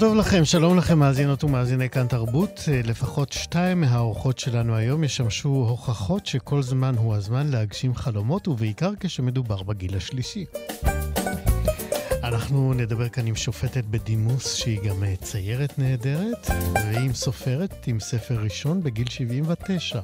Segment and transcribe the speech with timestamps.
[0.00, 2.60] טוב לכם, שלום לכם מאזינות ומאזיני כאן תרבות.
[2.68, 8.90] אה, לפחות שתיים מהאורחות שלנו היום ישמשו הוכחות שכל זמן הוא הזמן להגשים חלומות, ובעיקר
[9.00, 10.44] כשמדובר בגיל השלישי.
[12.24, 18.34] אנחנו נדבר כאן עם שופטת בדימוס שהיא גם אה, ציירת נהדרת, ועם סופרת עם ספר
[18.34, 20.00] ראשון בגיל 79.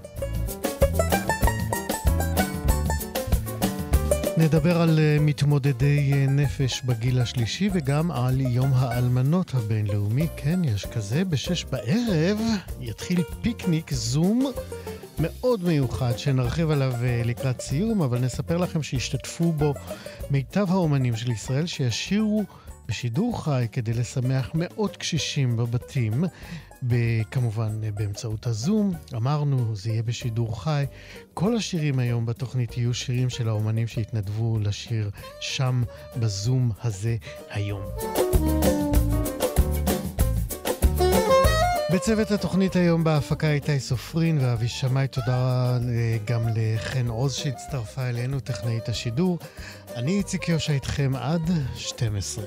[4.38, 10.26] נדבר על אה, מתמודדי אה, נפש בגיל השלישי וגם על יום האלמנות הבינלאומי.
[10.36, 11.24] כן, יש כזה.
[11.24, 12.38] בשש בערב
[12.80, 14.52] יתחיל פיקניק זום
[15.18, 19.74] מאוד מיוחד, שנרחיב עליו אה, לקראת סיום, אבל נספר לכם שישתתפו בו
[20.30, 22.44] מיטב האומנים של ישראל שישירו
[22.88, 26.24] בשידור חי כדי לשמח מאות קשישים בבתים.
[27.30, 28.92] כמובן באמצעות הזום.
[29.14, 30.84] אמרנו, זה יהיה בשידור חי.
[31.34, 35.82] כל השירים היום בתוכנית יהיו שירים של האומנים שהתנדבו לשיר שם
[36.16, 37.16] בזום הזה
[37.50, 37.82] היום.
[41.92, 45.78] בצוות התוכנית היום בהפקה איתי סופרין ואבי שמאי, תודה
[46.24, 49.38] גם לחן עוז שהצטרפה אלינו, טכנאית השידור.
[49.94, 52.44] אני איציק יושע איתכם עד 12.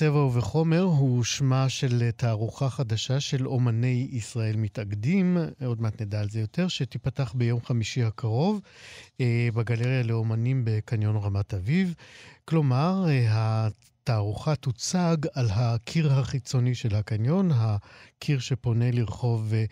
[0.00, 6.30] בצבע ובחומר הוא שמה של תערוכה חדשה של אומני ישראל מתאגדים, עוד מעט נדע על
[6.30, 8.60] זה יותר, שתיפתח ביום חמישי הקרוב
[9.20, 11.94] אה, בגלריה לאומנים בקניון רמת אביב.
[12.44, 13.68] כלומר, אה,
[14.02, 19.64] התערוכה תוצג על הקיר החיצוני של הקניון, הקיר שפונה לרחוב אה,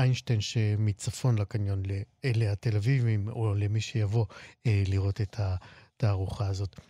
[0.00, 4.26] איינשטיין שמצפון לקניון לאלה התל אביבים, או למי שיבוא
[4.66, 6.80] לראות את התערוכה הזאת.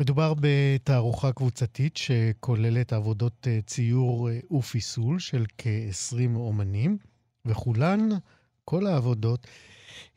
[0.00, 6.98] מדובר בתערוכה קבוצתית שכוללת עבודות אה, ציור אה, ופיסול של כ-20 אומנים,
[7.44, 8.08] וכולן,
[8.64, 9.46] כל העבודות,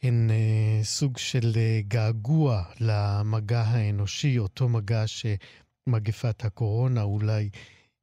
[0.03, 1.51] הן אה, סוג של
[1.87, 7.49] געגוע למגע האנושי, אותו מגע שמגפת הקורונה אולי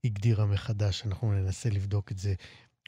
[0.04, 1.02] הגדירה מחדש.
[1.06, 2.34] אנחנו ננסה לבדוק את זה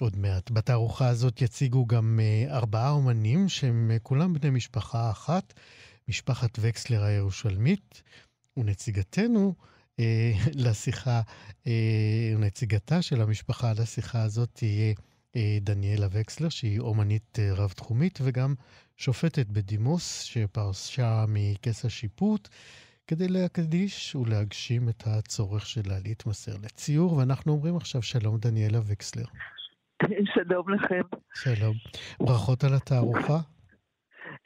[0.00, 0.50] עוד מעט.
[0.50, 5.54] בתערוכה הזאת יציגו גם ארבעה אומנים שהם כולם בני משפחה אחת,
[6.08, 8.02] משפחת וקסלר הירושלמית.
[8.60, 9.54] ונציגתנו
[10.00, 10.32] אה,
[10.64, 11.20] לשיחה,
[11.66, 14.94] אה, נציגתה של המשפחה לשיחה הזאת תהיה
[15.36, 18.54] אה, דניאלה וקסלר, שהיא אומנית אה, רב-תחומית וגם
[18.96, 22.48] שופטת בדימוס שפרשה מכס השיפוט.
[23.06, 29.24] כדי להקדיש ולהגשים את הצורך שלה להתמסר לציור, ואנחנו אומרים עכשיו שלום דניאלה וקסלר.
[30.34, 31.00] שלום לכם.
[31.34, 31.74] שלום.
[32.20, 33.40] ברכות על התערוכה.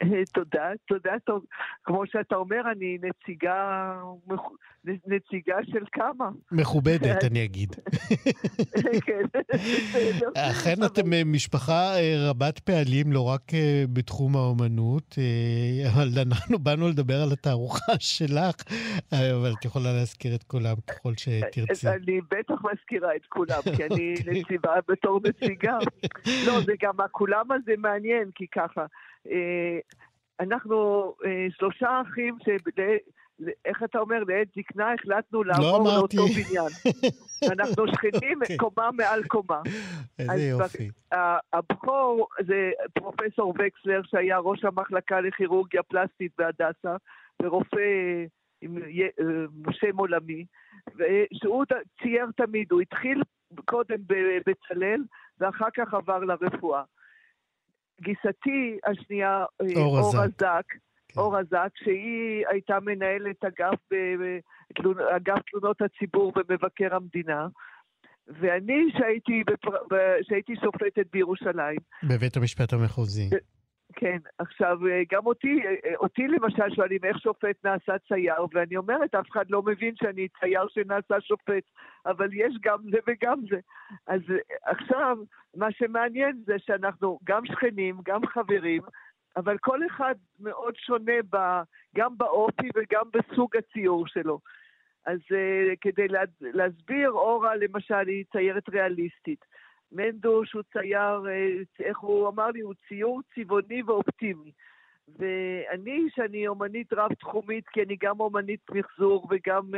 [0.35, 1.45] תודה, תודה, טוב.
[1.83, 3.91] כמו שאתה אומר, אני נציגה,
[4.85, 6.29] נציגה של כמה.
[6.51, 7.75] מכובדת, אני אגיד.
[9.05, 9.39] כן,
[10.37, 15.15] אכן אתם אה, משפחה אה, רבת פעלים, לא רק אה, בתחום האומנות,
[15.93, 18.55] אבל אנחנו באנו לדבר על התערוכה שלך,
[19.11, 21.87] אבל את יכולה להזכיר את כולם ככל שתרצי.
[21.87, 25.77] אני בטח מזכירה את כולם, כי אני נציבה בתור נציגה.
[26.47, 28.85] לא, זה גם הכולם הזה מעניין, כי ככה.
[29.31, 29.79] אה,
[30.39, 30.75] אנחנו
[31.25, 32.49] אה, שלושה אחים ש...
[33.65, 36.71] איך אתה אומר, לעת זקנה החלטנו לא לעבור לא לאותו בניין.
[37.53, 38.57] אנחנו שכנים כן.
[38.57, 39.61] קומה מעל קומה.
[40.19, 40.89] איזה יופי.
[41.53, 46.95] הבכור זה פרופסור וקסלר, שהיה ראש המחלקה לכירורגיה פלסטית בהדסה,
[47.41, 47.77] ורופא
[48.61, 49.07] עם אה,
[49.71, 50.45] שם עולמי,
[51.33, 51.65] שהוא
[52.01, 53.21] צייר תמיד, הוא התחיל
[53.65, 53.97] קודם
[54.47, 55.01] בצלאל,
[55.39, 56.83] ואחר כך עבר לרפואה.
[58.01, 61.19] גיסתי השנייה, אה, אור הזק, כן.
[61.19, 63.79] אורה זק, שהיא הייתה מנהלת אגף,
[65.15, 67.47] אגף תלונות הציבור במבקר המדינה.
[68.27, 69.71] ואני, שהייתי, בפר...
[70.21, 71.77] שהייתי שופטת בירושלים.
[72.03, 73.29] בבית המשפט המחוזי.
[73.95, 74.79] כן, עכשיו,
[75.11, 75.61] גם אותי,
[75.95, 80.67] אותי למשל שואלים איך שופט נעשה צייר, ואני אומרת, אף אחד לא מבין שאני צייר
[80.67, 81.63] שנעשה שופט,
[82.05, 83.59] אבל יש גם זה וגם זה.
[84.07, 84.21] אז
[84.63, 85.17] עכשיו,
[85.55, 88.81] מה שמעניין זה שאנחנו גם שכנים, גם חברים,
[89.37, 91.37] אבל כל אחד מאוד שונה ב,
[91.95, 94.39] גם באופי וגם בסוג הציור שלו.
[95.05, 95.19] אז
[95.81, 99.45] כדי לה, להסביר, אורה למשל היא ציירת ריאליסטית.
[99.91, 104.51] מנדוש הוא צייר, uh, איך הוא אמר לי, הוא ציור צבעוני ואופטימי.
[105.19, 109.77] ואני, שאני אומנית רב-תחומית, כי אני גם אומנית מחזור וגם uh,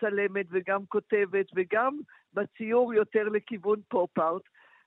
[0.00, 1.98] צלמת וגם כותבת וגם
[2.34, 4.42] בציור יותר לכיוון פופ-ארט,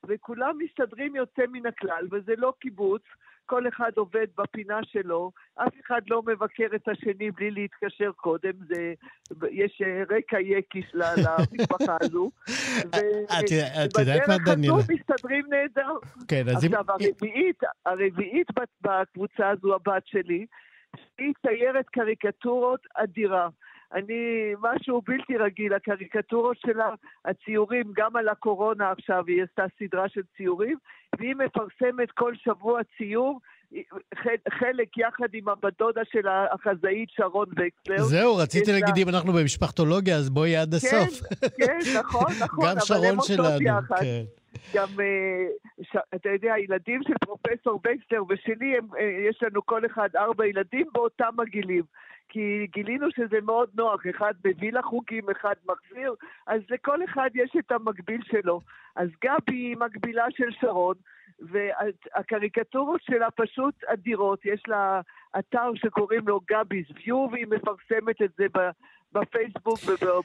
[0.07, 3.03] וכולם מסתדרים יוצא מן הכלל, וזה לא קיבוץ,
[3.49, 8.93] כל אחד עובד בפינה שלו, אף אחד לא מבקר את השני בלי להתקשר קודם, זה,
[9.51, 12.29] יש אה, רקע יקיש למשפחה הזו.
[13.39, 14.73] את יודעת מה, דניאלה?
[14.73, 15.93] ובדרך הזו מסתדרים נהדר.
[16.27, 16.73] כן, אז אם...
[16.73, 18.47] עכשיו, הרביעית, הרביעית
[18.81, 20.45] בקבוצה הזו, הבת שלי,
[21.17, 23.49] היא ציירת קריקטורות אדירה.
[23.93, 26.89] אני, משהו בלתי רגיל, הקריקטורות שלה,
[27.25, 30.77] הציורים, גם על הקורונה עכשיו, היא עשתה סדרה של ציורים,
[31.19, 33.39] והיא מפרסמת כל שבוע ציור,
[34.49, 38.03] חלק יחד עם הבת דודה של החזאית שרון וקסלר.
[38.03, 41.21] זהו, רציתי להגיד, אם אנחנו במשפחתולוגיה, אז בואי עד הסוף.
[41.39, 42.65] כן, כן, נכון, נכון.
[42.65, 44.23] גם שרון שלנו, כן.
[44.73, 45.45] גם, אה,
[45.81, 50.45] ש, אתה יודע, הילדים של פרופסור בקסלר ושלי, הם, אה, יש לנו כל אחד ארבע
[50.45, 51.83] ילדים באותם הגילים.
[52.29, 56.15] כי גילינו שזה מאוד נוח, אחד מביא לחוקים, אחד מחזיר,
[56.47, 58.61] אז לכל אחד יש את המקביל שלו.
[58.95, 60.95] אז גבי היא מקבילה של שרון,
[61.39, 65.01] והקריקטורות שלה פשוט אדירות, יש לה
[65.39, 68.45] אתר שקוראים לו גבי's view, והיא מפרסמת את זה
[69.13, 69.79] בפייסבוק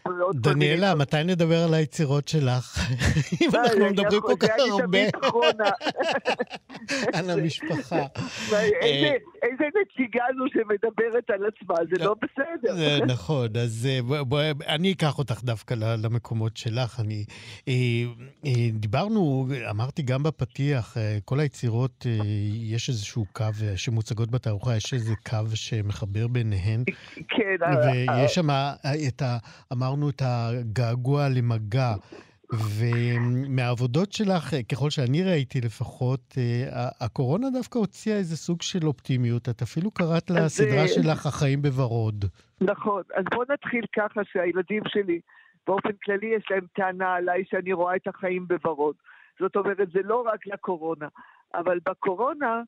[0.06, 2.78] ובעוד דניאלה, מתי נדבר על היצירות שלך?
[3.42, 4.98] אם אנחנו מדברים כל כך הרבה.
[7.14, 7.96] על המשפחה.
[8.52, 13.04] אה, איזה נציגה זו שמדברת על עצמה, זה לא בסדר.
[13.06, 17.00] נכון, אז אה, אני אקח אותך דווקא למקומות שלך.
[17.00, 17.25] אני,
[17.69, 17.72] אה,
[18.72, 22.06] דיברנו, אמרתי גם בפתיח, כל היצירות,
[22.52, 23.44] יש איזשהו קו
[23.76, 26.84] שמוצגות בתערוכה, יש איזה קו שמחבר ביניהן.
[27.14, 27.56] כן.
[28.08, 28.73] ויש שם...
[29.08, 29.38] את ה,
[29.72, 31.94] אמרנו את הגעגוע למגע.
[32.52, 39.48] ומהעבודות שלך, ככל שאני ראיתי לפחות, אה, הקורונה דווקא הוציאה איזה סוג של אופטימיות.
[39.48, 42.24] את אפילו קראת לסדרה אה, שלך החיים בוורוד.
[42.60, 43.02] נכון.
[43.14, 45.20] אז בואו נתחיל ככה שהילדים שלי,
[45.66, 48.94] באופן כללי יש להם טענה עליי שאני רואה את החיים בוורוד.
[49.40, 51.08] זאת אומרת, זה לא רק לקורונה.
[51.54, 52.62] אבל בקורונה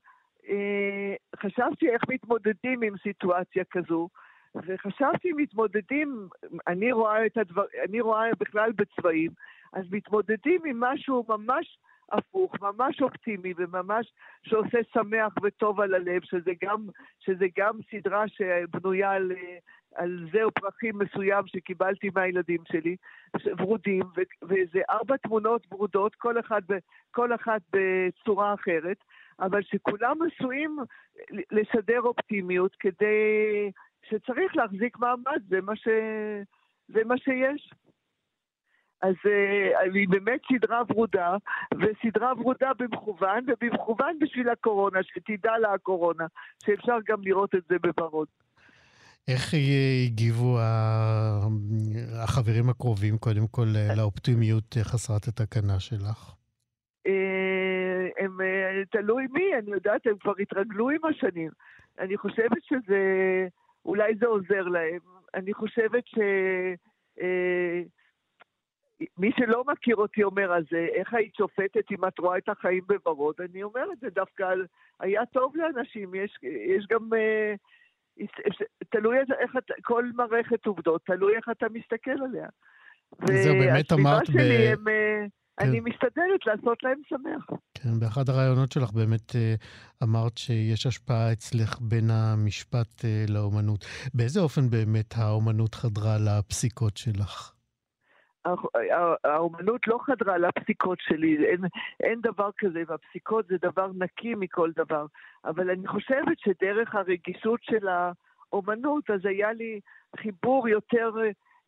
[0.49, 4.09] אה, חשבתי איך מתמודדים עם סיטואציה כזו.
[4.67, 6.29] וחשבתי, מתמודדים,
[6.67, 9.31] אני רואה, את הדבר, אני רואה בכלל בצבעים,
[9.73, 11.79] אז מתמודדים עם משהו ממש
[12.13, 14.13] הפוך, ממש אופטימי וממש
[14.43, 16.87] שעושה שמח וטוב על הלב, שזה גם,
[17.19, 19.33] שזה גם סדרה שבנויה על,
[19.95, 22.97] על זר פרחים מסוים שקיבלתי מהילדים שלי,
[23.59, 24.03] ורודים,
[24.43, 26.63] וזה ארבע תמונות ורודות, כל, אחד,
[27.11, 28.97] כל אחת בצורה אחרת,
[29.41, 30.79] אבל שכולם עשויים
[31.51, 33.71] לשדר אופטימיות כדי
[34.09, 35.89] שצריך להחזיק מעמד, זה מה, ש...
[36.89, 37.71] זה מה שיש.
[39.03, 41.37] אז uh, היא באמת סדרה ורודה,
[41.75, 46.27] וסדרה ורודה במכוון, ובמכוון בשביל הקורונה, שתדע לה הקורונה,
[46.65, 48.29] שאפשר גם לראות את זה בוורוד.
[49.29, 49.55] איך
[50.07, 50.59] הגיבו
[52.23, 56.35] החברים הקרובים, קודם כל, לאופטימיות חסרת התקנה שלך?
[57.07, 61.51] אה, הם, אה, תלוי מי, אני יודעת, הם כבר התרגלו עם השנים.
[61.99, 62.99] אני חושבת שזה...
[63.87, 65.01] אולי זה עוזר להם.
[65.35, 66.19] אני חושבת ש...
[67.21, 67.83] אה,
[69.19, 72.85] מי שלא מכיר אותי אומר, אז אה, איך היית שופטת אם את רואה את החיים
[72.87, 73.35] בוורוד?
[73.41, 74.55] אני אומרת, זה דווקא
[75.01, 76.39] היה טוב לאנשים, יש,
[76.77, 77.09] יש גם...
[77.15, 77.55] אה,
[78.91, 82.49] תלוי איך אתה, כל מערכת עובדות, תלוי איך אתה מסתכל עליה.
[83.25, 84.39] זהו, באמת אמרת ב...
[84.39, 85.27] הם, כן.
[85.61, 87.47] אני משתדלת לעשות להם שמח.
[87.75, 89.55] כן, באחד הראיונות שלך באמת אה,
[90.03, 93.85] אמרת שיש השפעה אצלך בין המשפט אה, לאומנות.
[94.15, 97.53] באיזה אופן באמת האומנות חדרה לפסיקות שלך?
[99.25, 101.61] האומנות לא חדרה לפסיקות שלי, אין,
[102.01, 105.07] אין דבר כזה, והפסיקות זה דבר נקי מכל דבר.
[105.45, 109.81] אבל אני חושבת שדרך הרגישות של האומנות, אז היה לי
[110.17, 111.11] חיבור יותר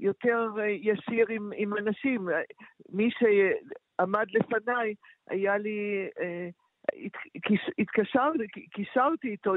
[0.00, 2.28] יותר אה, ישיר עם, עם אנשים.
[2.88, 4.95] מי שעמד לפניי,
[5.28, 6.49] היה לי, אה,
[7.78, 9.55] התקשרתי, קישרתי איתו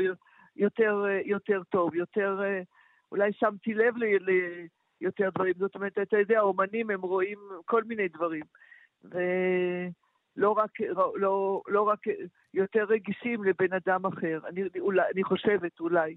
[0.55, 2.41] יותר, יותר טוב, יותר,
[3.11, 3.93] אולי שמתי לב
[5.01, 5.53] ליותר דברים.
[5.57, 8.43] זאת אומרת, אתה יודע, האומנים הם רואים כל מיני דברים.
[9.03, 10.71] ולא רק,
[11.15, 11.99] לא, לא רק
[12.53, 14.39] יותר רגישים לבן אדם אחר.
[14.47, 16.15] אני, אולי, אני חושבת, אולי.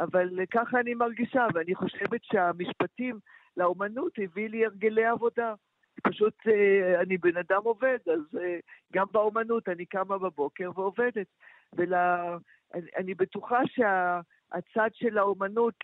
[0.00, 3.18] אבל ככה אני מרגישה, ואני חושבת שהמשפטים
[3.56, 5.54] לאומנות הביא לי הרגלי עבודה.
[6.02, 8.58] פשוט אה, אני בן אדם עובד, אז אה,
[8.92, 11.26] גם באומנות אני קמה בבוקר ועובדת.
[11.72, 15.74] ואני בטוחה שהצד של האומנות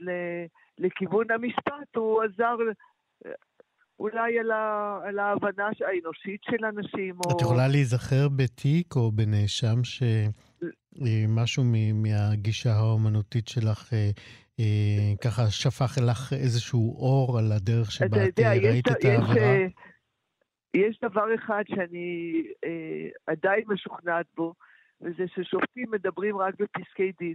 [0.78, 2.56] לכיוון המשפט, הוא עזר
[3.26, 3.32] אה,
[3.98, 7.14] אולי על, ה, על ההבנה האנושית של אנשים.
[7.20, 7.38] את או...
[7.40, 9.84] יכולה להיזכר בתיק או בנאשם
[10.94, 13.92] שמשהו מהגישה האומנותית שלך
[15.24, 19.56] ככה שפך לך איזשהו אור על הדרך שבה את יודע, ראית יש, את העבירה?
[19.56, 19.72] יש,
[20.74, 24.54] יש דבר אחד שאני אה, עדיין משוכנעת בו,
[25.00, 27.34] וזה ששופטים מדברים רק בפסקי דין.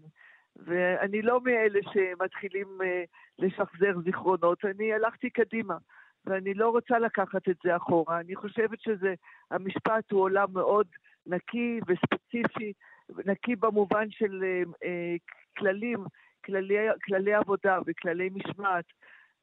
[0.56, 3.04] ואני לא מאלה שמתחילים אה,
[3.40, 5.78] לשחזר זיכרונות, אני הלכתי קדימה.
[6.26, 8.20] ואני לא רוצה לקחת את זה אחורה.
[8.20, 9.14] אני חושבת שזה,
[9.52, 10.88] המשפט הוא עולם מאוד
[11.26, 12.74] נקי וספציפי,
[13.26, 15.16] נקי במובן של אה, אה,
[15.58, 16.06] כללים,
[16.46, 16.76] כללי,
[17.06, 18.86] כללי עבודה וכללי משמעת.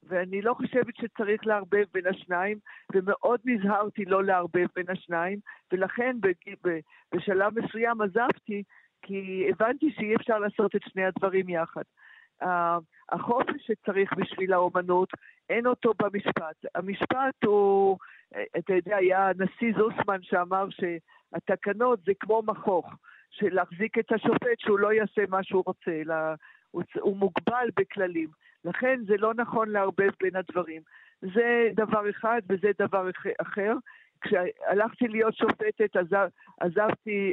[0.09, 2.59] ואני לא חושבת שצריך לערבב בין השניים,
[2.95, 5.39] ומאוד נזהרתי לא לערבב בין השניים,
[5.73, 6.17] ולכן
[7.15, 8.63] בשלב מסוים עזבתי,
[9.03, 11.83] כי הבנתי שאי אפשר לעשות את שני הדברים יחד.
[13.13, 15.09] החופש שצריך בשביל האומנות,
[15.51, 16.57] אין אותו במשפט.
[16.75, 17.99] המשפט הוא,
[18.59, 22.91] אתה יודע, היה הנשיא זוסמן שאמר שהתקנות זה כמו מכוך,
[23.31, 26.15] של להחזיק את השופט שהוא לא יעשה מה שהוא רוצה, אלא
[26.73, 28.29] הוא, הוא מוגבל בכללים.
[28.65, 30.83] לכן זה לא נכון לערבב בין הדברים.
[31.23, 33.11] זה דבר אחד וזה דבר
[33.43, 33.73] אחר.
[34.23, 36.29] כשהלכתי להיות שופטת, עזב,
[36.61, 37.33] עזבתי,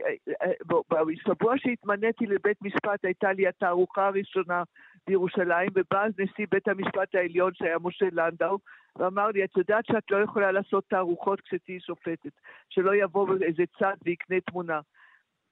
[0.89, 4.63] בשבוע שהתמניתי לבית משפט הייתה לי התערוכה הראשונה
[5.07, 8.57] בירושלים, ובא אז נשיא בית המשפט העליון שהיה משה לנדאו,
[8.95, 12.31] ואמר לי, את יודעת שאת לא יכולה לעשות תערוכות כשתהיי שופטת,
[12.69, 14.79] שלא יבוא איזה צד ויקנה תמונה.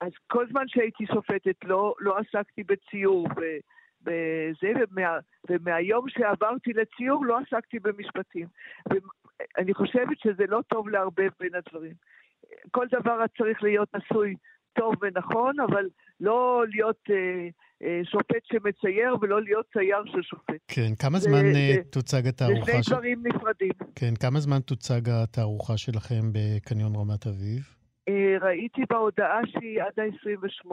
[0.02, 3.28] אז כל זמן שהייתי שופטת לא, לא עסקתי בציור.
[4.02, 5.18] בזה, ומה,
[5.50, 8.48] ומהיום שעברתי לציור לא עסקתי במשפטים.
[8.90, 11.94] ואני חושבת שזה לא טוב לערבב בין הדברים.
[12.72, 14.36] כל דבר צריך להיות עשוי
[14.80, 15.86] טוב ונכון, אבל
[16.20, 17.48] לא להיות אה,
[17.84, 20.62] אה, שופט שמצייר ולא להיות צייר של שופט.
[20.68, 22.66] כן, כמה זמן זה, אה, תוצג התערוכה?
[22.66, 23.72] זה שני דברים נפרדים.
[23.96, 27.77] כן, כמה זמן תוצג התערוכה שלכם בקניון רמת אביב?
[28.38, 30.72] אה, ראיתי בהודעה שהיא עד ה-28.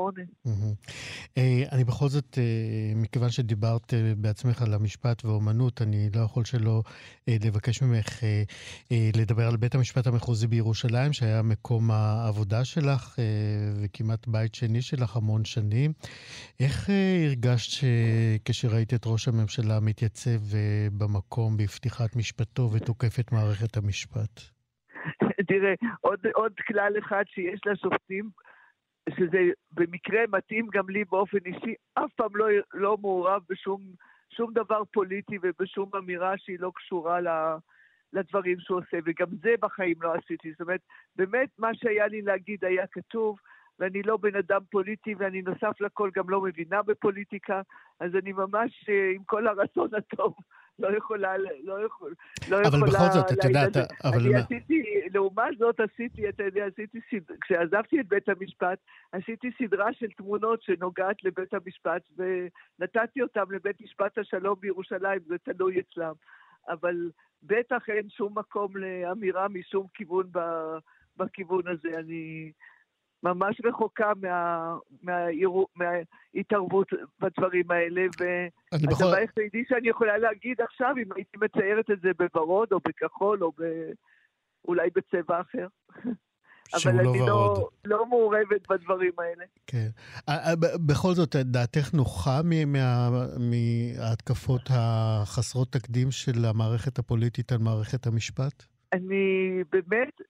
[1.38, 6.82] אה, אני בכל זאת, אה, מכיוון שדיברת בעצמך על המשפט ואומנות, אני לא יכול שלא
[7.28, 8.20] לבקש ממך
[9.16, 13.18] לדבר על בית המשפט המחוזי בירושלים, שהיה מקום העבודה שלך
[13.82, 15.92] וכמעט בית שני שלך המון שנים.
[16.60, 16.90] איך
[17.26, 17.84] הרגשת
[18.44, 20.56] כשראית את ראש הממשלה מתייצב
[20.98, 24.53] במקום בפתיחת משפטו ותוקף את מערכת המשפט?
[25.46, 28.30] תראה, עוד, עוד כלל אחד שיש לשופטים,
[29.10, 29.38] שזה
[29.72, 33.80] במקרה מתאים גם לי באופן אישי, אף פעם לא, לא מעורב בשום
[34.30, 37.28] שום דבר פוליטי ובשום אמירה שהיא לא קשורה ל,
[38.12, 40.50] לדברים שהוא עושה, וגם זה בחיים לא עשיתי.
[40.50, 40.80] זאת אומרת,
[41.16, 43.38] באמת מה שהיה לי להגיד היה כתוב,
[43.78, 47.60] ואני לא בן אדם פוליטי, ואני נוסף לכל גם לא מבינה בפוליטיקה,
[48.00, 50.34] אז אני ממש, אה, עם כל הרצון הטוב,
[50.78, 52.14] לא יכולה, לא יכול,
[52.48, 52.68] לא אבל יכולה...
[52.68, 54.18] אבל בכל זאת, את יודעת, אבל...
[54.18, 58.78] אני עשיתי, לעומת זאת עשיתי, אתה יודע, עשיתי סדרה, כשעזבתי את בית המשפט,
[59.12, 65.80] עשיתי סדרה של תמונות שנוגעת לבית המשפט, ונתתי אותם לבית משפט השלום בירושלים, זה תלוי
[65.80, 66.12] אצלם.
[66.68, 67.10] אבל
[67.42, 70.38] בטח אין שום מקום לאמירה משום כיוון ב,
[71.16, 71.98] בכיוון הזה.
[71.98, 72.52] אני...
[73.24, 75.26] ממש רחוקה מה, מה,
[75.76, 76.88] מההתערבות
[77.20, 79.14] בדברים האלה, והדבר בכל...
[79.14, 83.62] היחידי שאני יכולה להגיד עכשיו, אם הייתי מציירת את זה בוורוד או בכחול או ב...
[84.68, 85.66] אולי בצבע אחר.
[86.74, 89.44] אבל לא אני לא, לא מעורבת בדברים האלה.
[89.66, 89.88] כן.
[90.86, 92.40] בכל זאת, דעתך נוחה
[93.38, 98.64] מההתקפות החסרות תקדים של המערכת הפוליטית על מערכת המשפט?
[98.92, 100.20] אני באמת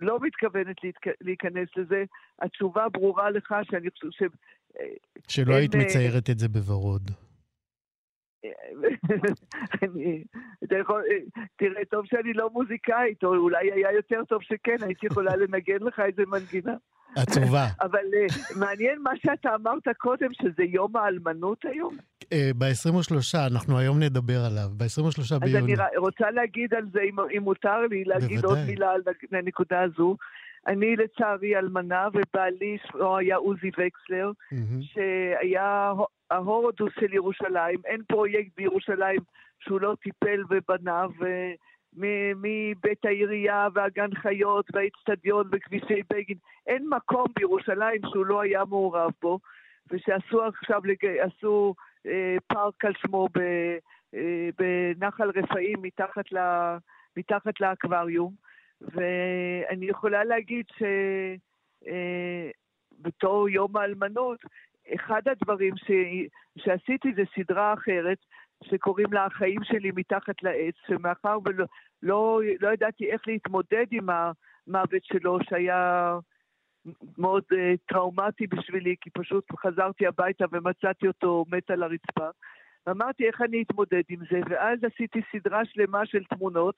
[0.00, 0.76] לא מתכוונת
[1.20, 2.04] להיכנס לזה.
[2.42, 5.36] התשובה ברורה לך שאני חושב ש...
[5.36, 7.10] שלא היית אה, מציירת את זה בוורוד.
[9.82, 10.24] אני,
[10.64, 15.06] אתה יכול, אה, תראה, טוב שאני לא מוזיקאית, או אולי היה יותר טוב שכן, הייתי
[15.06, 16.76] יכולה לנגן לך איזה מנגינה.
[17.16, 17.66] עצובה.
[17.86, 21.96] אבל uh, מעניין מה שאתה אמרת קודם, שזה יום האלמנות היום.
[22.24, 22.26] Uh,
[22.58, 25.72] ב-23, אנחנו היום נדבר עליו, ב-23 ביוני.
[25.74, 27.00] אז אני רוצה להגיד על זה,
[27.32, 28.44] אם, מותר לי, להגיד.
[28.44, 29.00] עוד מילה על
[29.32, 30.16] הנקודה הזו.
[30.66, 34.30] אני לצערי אלמנה, ובעלי שמו היה עוזי וקסלר.
[34.80, 35.92] שהיה
[36.30, 37.78] ההורדוס של ירושלים.
[37.84, 39.20] אין פרויקט בירושלים
[39.60, 41.06] שהוא לא טיפל ובנה,
[41.92, 49.38] מבית העירייה והגן חיות והאיצטדיון וכבישי בגין, אין מקום בירושלים שהוא לא היה מעורב בו,
[49.90, 51.06] ושעשו עכשיו, לג...
[51.06, 51.74] עשו
[52.06, 53.38] אה, פארק על שמו ב...
[54.14, 56.38] אה, בנחל רפאים מתחת, ל...
[57.16, 58.32] מתחת לאקווריום,
[58.80, 60.82] ואני יכולה להגיד ש...
[61.86, 62.50] אה,
[63.48, 64.40] יום האלמנות,
[64.94, 65.90] אחד הדברים ש...
[66.58, 68.18] שעשיתי זה סדרה אחרת,
[68.64, 71.64] שקוראים לה החיים שלי מתחת לעץ, שמאחר ולא
[72.02, 76.14] לא, לא ידעתי איך להתמודד עם המוות שלו, שהיה
[77.18, 77.56] מאוד uh,
[77.88, 82.28] טראומטי בשבילי, כי פשוט חזרתי הביתה ומצאתי אותו מת על הרצפה.
[82.88, 86.74] אמרתי איך אני אתמודד עם זה, ואז עשיתי סדרה שלמה של תמונות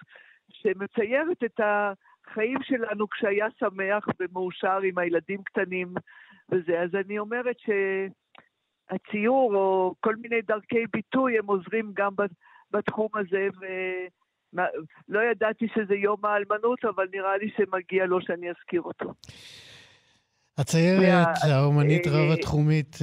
[0.48, 5.94] שמציירת את החיים שלנו כשהיה שמח ומאושר עם הילדים קטנים
[6.52, 6.80] וזה.
[6.80, 7.56] אז אני אומרת
[8.92, 12.12] שהציור או כל מיני דרכי ביטוי הם עוזרים גם
[12.70, 13.48] בתחום הזה,
[14.52, 19.14] ולא ידעתי שזה יום האלמנות, אבל נראה לי שמגיע לו שאני אזכיר אותו.
[20.58, 22.96] הציירת, האומנית רב-התחומית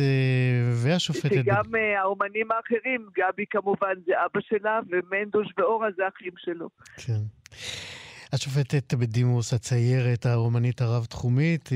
[0.83, 1.35] והשופטת...
[1.35, 1.63] שגם
[1.97, 6.69] האומנים האחרים, גבי כמובן זה אבא שלה, ומנדוש ואורה זה אחים שלו.
[6.97, 7.21] כן.
[8.33, 11.69] השופטת בדימוס, הציירת, האומנית הרב-תחומית,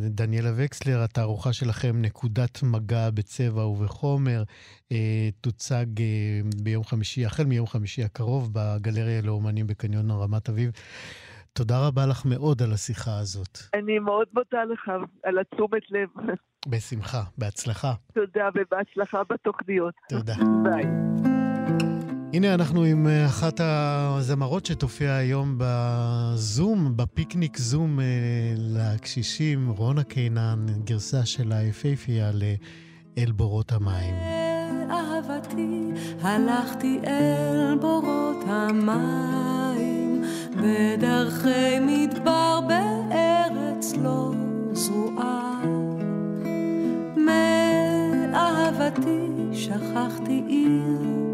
[0.00, 4.42] דניאלה וקסלר, התערוכה שלכם, נקודת מגע בצבע ובחומר,
[5.40, 5.86] תוצג
[6.62, 10.70] ביום חמישי, החל מיום חמישי הקרוב, בגלריה לאומנים בקניון רמת אביב.
[11.52, 13.58] תודה רבה לך מאוד על השיחה הזאת.
[13.74, 14.90] אני מאוד מודה לך
[15.24, 16.08] על התשומת לב.
[16.68, 17.92] בשמחה, בהצלחה.
[18.14, 19.94] תודה, ובהצלחה בתוכניות.
[20.08, 20.34] תודה.
[20.64, 21.35] ביי.
[22.32, 27.98] הנה אנחנו עם אחת הזמרות שתופיע היום בזום, בפיקניק זום
[28.56, 34.14] לקשישים, רונה קינן, גרסה של היפהפייה ל"אל בורות המים".
[34.90, 35.90] אהבתי,
[36.22, 40.24] הלכתי אל בורות המים,
[40.56, 44.32] בדרכי מדבר בארץ לא
[44.72, 45.62] זרועה.
[48.32, 51.25] מאהבתי שכחתי עיר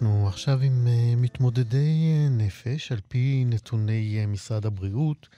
[0.00, 5.28] זום, ואנחנו עכשיו עם אה, מתמודדי אה, נפש, על פי נתוני אה, משרד הבריאות,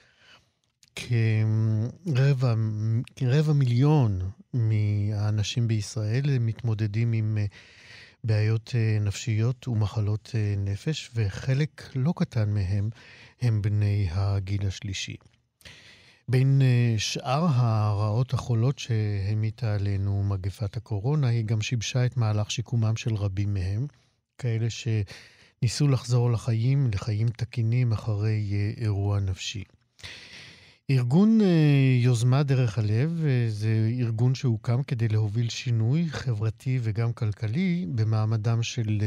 [3.15, 4.19] כרבע מיליון
[4.53, 7.37] מהאנשים בישראל מתמודדים עם
[8.23, 12.89] בעיות נפשיות ומחלות נפש, וחלק לא קטן מהם
[13.41, 15.15] הם בני הגיל השלישי.
[16.27, 16.61] בין
[16.97, 23.53] שאר הרעות החולות שהמיטה עלינו מגפת הקורונה, היא גם שיבשה את מהלך שיקומם של רבים
[23.53, 23.87] מהם,
[24.39, 24.87] כאלה ש...
[25.61, 29.63] ניסו לחזור לחיים, לחיים תקינים אחרי אה, אירוע נפשי.
[30.91, 33.67] ארגון אה, יוזמה דרך הלב אה, זה
[33.99, 38.97] ארגון שהוקם כדי להוביל שינוי חברתי וגם כלכלי במעמדם של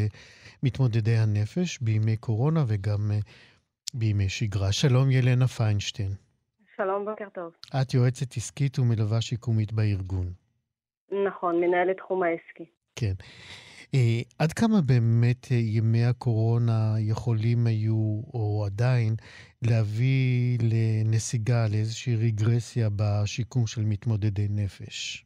[0.62, 3.10] מתמודדי הנפש בימי קורונה וגם
[3.94, 4.72] בימי שגרה.
[4.72, 6.10] שלום ילנה פיינשטיין.
[6.76, 7.52] שלום, בוקר טוב.
[7.82, 10.32] את יועצת עסקית ומלווה שיקומית בארגון.
[11.26, 12.64] נכון, מנהלת תחום העסקי.
[12.96, 13.12] כן.
[13.94, 19.12] אה, עד כמה באמת אה, ימי הקורונה יכולים היו, או עדיין,
[19.68, 25.24] להביא לנסיגה, לאיזושהי רגרסיה בשיקום של מתמודדי נפש?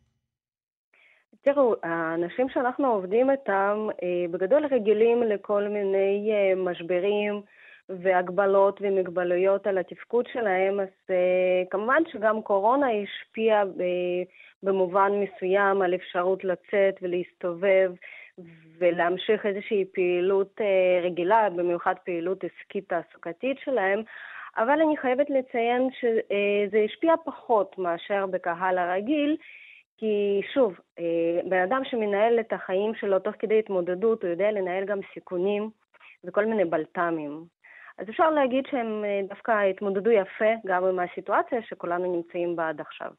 [1.42, 7.42] תראו, האנשים שאנחנו עובדים איתם אה, בגדול רגילים לכל מיני משברים
[7.88, 11.16] והגבלות ומגבלויות על התפקוד שלהם, אז
[11.70, 13.62] כמובן שגם קורונה השפיעה
[14.62, 17.92] במובן מסוים על אפשרות לצאת ולהסתובב.
[18.78, 24.02] ולהמשיך איזושהי פעילות אה, רגילה, במיוחד פעילות עסקית תעסוקתית שלהם,
[24.56, 29.36] אבל אני חייבת לציין שזה השפיע פחות מאשר בקהל הרגיל,
[29.98, 34.84] כי שוב, אה, בן אדם שמנהל את החיים שלו תוך כדי התמודדות, הוא יודע לנהל
[34.84, 35.70] גם סיכונים
[36.24, 37.44] וכל מיני בלת"מים.
[37.98, 42.80] אז אפשר להגיד שהם אה, דווקא התמודדו יפה גם עם הסיטואציה שכולנו נמצאים בה עד
[42.80, 43.10] עכשיו.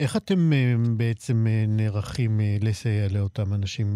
[0.00, 3.86] איך אתם אה, בעצם אה, נערכים אה, לסייע לאותם אנשים?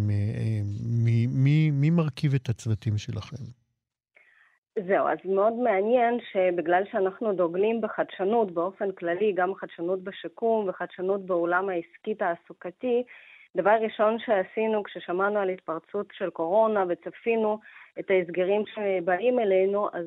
[1.04, 3.44] מי, מי, מי מרכיב את הצוותים שלכם?
[4.86, 11.68] זהו, אז מאוד מעניין שבגלל שאנחנו דוגלים בחדשנות באופן כללי, גם חדשנות בשיקום וחדשנות בעולם
[11.68, 13.02] העסקי-תעסוקתי,
[13.56, 17.58] דבר ראשון שעשינו כששמענו על התפרצות של קורונה וצפינו
[17.98, 20.06] את ההסגרים שבאים אלינו, אז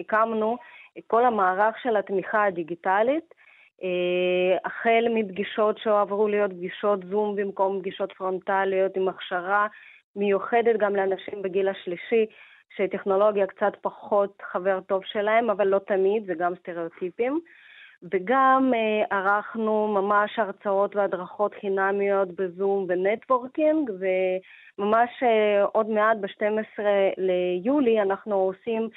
[0.00, 0.56] הקמנו
[0.98, 3.34] את כל המערך של התמיכה הדיגיטלית,
[4.64, 9.66] החל מפגישות שהועברו להיות פגישות זום במקום פגישות פרונטליות עם הכשרה
[10.16, 12.26] מיוחדת גם לאנשים בגיל השלישי,
[12.76, 17.40] שטכנולוגיה קצת פחות חבר טוב שלהם, אבל לא תמיד, זה גם סטריאוטיפים.
[18.12, 26.82] וגם אה, ערכנו ממש הרצאות והדרכות חינמיות בזום ו networking, וממש אה, עוד מעט, ב-12
[27.16, 28.88] ליולי, אנחנו עושים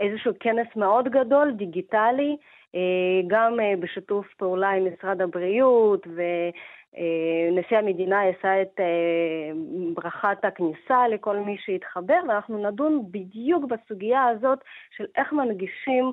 [0.00, 2.36] איזשהו כנס מאוד גדול, דיגיטלי,
[2.74, 9.50] אה, גם אה, בשיתוף פעולה עם משרד הבריאות, ונשיא המדינה עשה את אה,
[9.94, 14.58] ברכת הכניסה לכל מי שהתחבר, ואנחנו נדון בדיוק בסוגיה הזאת
[14.96, 16.12] של איך מנגישים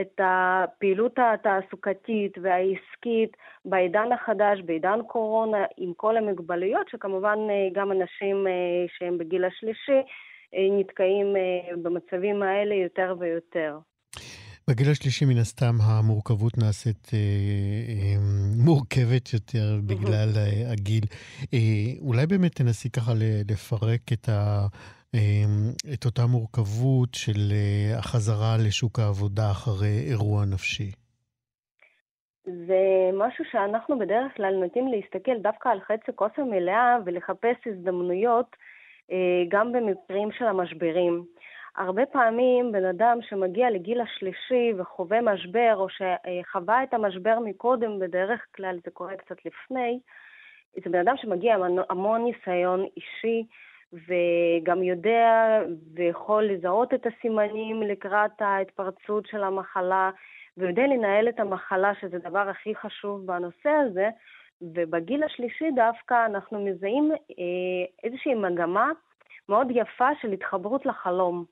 [0.00, 7.38] את הפעילות התעסוקתית והעסקית בעידן החדש, בעידן קורונה, עם כל המגבלויות, שכמובן
[7.72, 8.46] גם אנשים
[8.98, 10.02] שהם בגיל השלישי
[10.52, 11.34] נתקעים
[11.82, 13.78] במצבים האלה יותר ויותר.
[14.70, 18.16] בגיל השלישי מן הסתם המורכבות נעשית אה, אה,
[18.64, 21.04] מורכבת יותר בגלל אה, הגיל.
[21.54, 23.12] אה, אולי באמת תנסי ככה
[23.50, 24.66] לפרק את, ה,
[25.14, 25.44] אה,
[25.94, 30.90] את אותה מורכבות של אה, החזרה לשוק העבודה אחרי אירוע נפשי.
[32.44, 38.75] זה משהו שאנחנו בדרך כלל נוטים להסתכל דווקא על חצי כוס המלאה ולחפש הזדמנויות אה,
[39.48, 41.24] גם במקרים של המשברים.
[41.76, 48.46] הרבה פעמים בן אדם שמגיע לגיל השלישי וחווה משבר, או שחווה את המשבר מקודם, בדרך
[48.56, 50.00] כלל זה קורה קצת לפני,
[50.84, 53.46] זה בן אדם שמגיע עם המון ניסיון אישי,
[53.92, 55.60] וגם יודע
[55.94, 60.10] ויכול לזהות את הסימנים לקראת ההתפרצות של המחלה,
[60.56, 64.08] ויודע לנהל את המחלה, שזה הדבר הכי חשוב בנושא הזה,
[64.62, 68.90] ובגיל השלישי דווקא אנחנו מזהים אה, איזושהי מגמה
[69.48, 71.44] מאוד יפה של התחברות לחלום.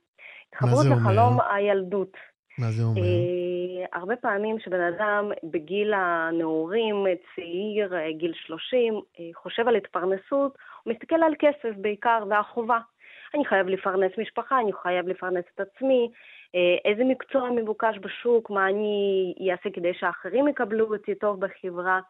[0.49, 2.17] התחברות לחלום הילדות.
[2.59, 3.01] מה זה אומר?
[3.01, 10.59] אה, הרבה פעמים שבן אדם בגיל הנעורים, צעיר, אה, גיל 30, אה, חושב על התפרנסות,
[10.83, 12.79] הוא מסתכל על כסף בעיקר והחובה.
[13.35, 16.11] אני חייב לפרנס משפחה, אני חייב לפרנס את עצמי,
[16.55, 22.01] אה, איזה מקצוע מבוקש בשוק, מה אני אעשה כדי שאחרים יקבלו אותי טוב בחברה,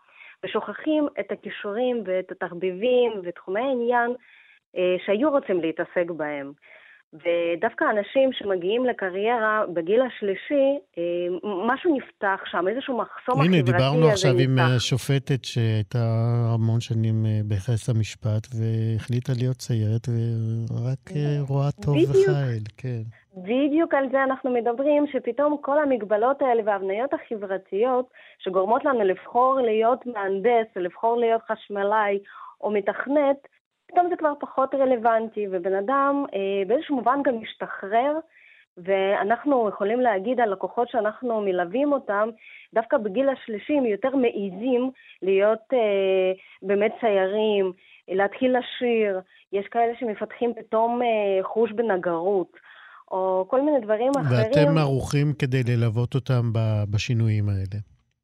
[0.44, 4.10] ושוכחים את הכישורים ואת התחביבים ותחומי העניין
[4.76, 6.52] אה, שהיו רוצים להתעסק בהם.
[7.12, 11.02] ודווקא אנשים שמגיעים לקריירה בגיל השלישי, אה,
[11.74, 13.74] משהו נפתח שם, איזשהו מחסום החברתי הזה נפתח.
[13.74, 16.04] הנה, דיברנו עכשיו עם אה, שופטת שהייתה
[16.54, 20.08] המון שנים בכס המשפט, והחליטה להיות ציירת
[20.70, 21.10] ורק
[21.48, 23.02] רואה טוב וחייל, כן.
[23.36, 30.06] בדיוק על זה אנחנו מדברים, שפתאום כל המגבלות האלה וההבניות החברתיות שגורמות לנו לבחור להיות
[30.06, 32.18] מהנדס, ולבחור להיות חשמלאי
[32.60, 33.36] או מתכנת,
[33.86, 38.18] פתאום זה כבר פחות רלוונטי, ובן אדם אה, באיזשהו מובן גם משתחרר,
[38.76, 42.28] ואנחנו יכולים להגיד על לקוחות שאנחנו מלווים אותם,
[42.74, 44.90] דווקא בגיל השלישי הם יותר מעיזים
[45.22, 47.72] להיות אה, באמת ציירים,
[48.08, 49.20] להתחיל לשיר,
[49.52, 52.63] יש כאלה שמפתחים פתאום אה, חוש בנגרות.
[53.14, 54.38] או כל מיני דברים אחרים.
[54.38, 56.52] ואתם ערוכים כדי ללוות אותם
[56.92, 57.78] בשינויים האלה.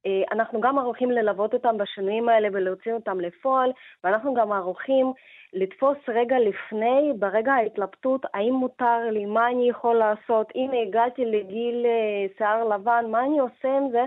[0.06, 3.70] אה, אנחנו גם ערוכים ללוות אותם בשינויים האלה ולהוציא אותם לפועל,
[4.04, 5.12] ואנחנו גם ערוכים
[5.52, 11.86] לתפוס רגע לפני, ברגע ההתלבטות, האם מותר לי, מה אני יכול לעשות, הנה הגעתי לגיל
[11.86, 14.04] אה, שיער לבן, מה אני עושה עם זה?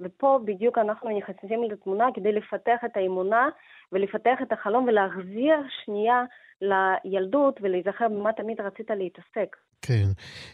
[0.00, 3.48] ופה בדיוק אנחנו נכנסים לתמונה כדי לפתח את האמונה
[3.92, 6.24] ולפתח את החלום ולהחזיר שנייה
[6.60, 9.56] לילדות ולהיזכר במה תמיד רצית להתעסק.
[9.82, 10.08] כן.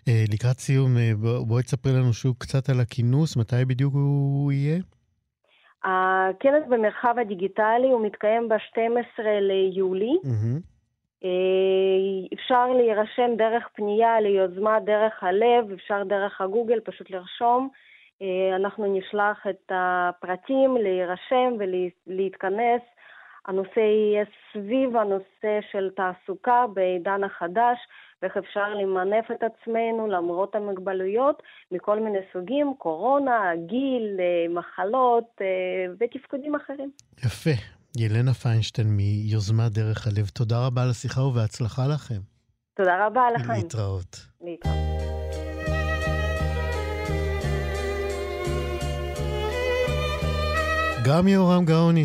[0.08, 1.12] אה, לקראת סיום, אה,
[1.46, 4.78] בואי תספרי לנו שוב קצת על הכינוס, מתי בדיוק הוא יהיה?
[5.84, 10.16] הכנס במרחב הדיגיטלי הוא מתקיים ב-12 ליולי.
[10.24, 10.60] Mm-hmm.
[12.34, 17.68] אפשר להירשם דרך פנייה ליוזמה דרך הלב, אפשר דרך הגוגל פשוט לרשום.
[18.56, 22.82] אנחנו נשלח את הפרטים, להירשם ולהתכנס.
[23.46, 27.78] הנושא יהיה סביב הנושא של תעסוקה בעידן החדש,
[28.24, 35.46] ואיך אפשר למנף את עצמנו למרות המגבלויות מכל מיני סוגים, קורונה, גיל, אה, מחלות אה,
[36.00, 36.90] ותפקודים אחרים.
[37.24, 37.50] יפה.
[37.98, 42.20] ילנה פיינשטיין מיוזמה דרך הלב, תודה רבה על השיחה ובהצלחה לכם.
[42.76, 43.52] תודה רבה לכם.
[43.52, 44.16] להתראות.
[44.40, 45.03] להתראות.
[51.04, 51.96] גם יהורם גאון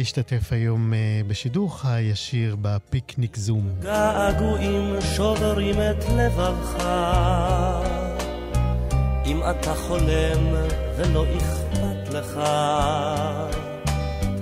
[0.00, 3.68] השתתף היום אה, בשידור הישיר בפיקניק זום.
[3.80, 6.84] געגועים שוברים את לבבך,
[9.26, 10.54] אם אתה חולם
[10.96, 12.40] ולא אכפת לך,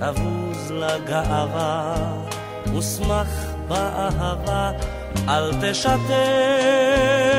[0.01, 1.95] תבוז לגאווה
[2.79, 4.71] ושמח באהבה,
[5.29, 7.32] אל תשתה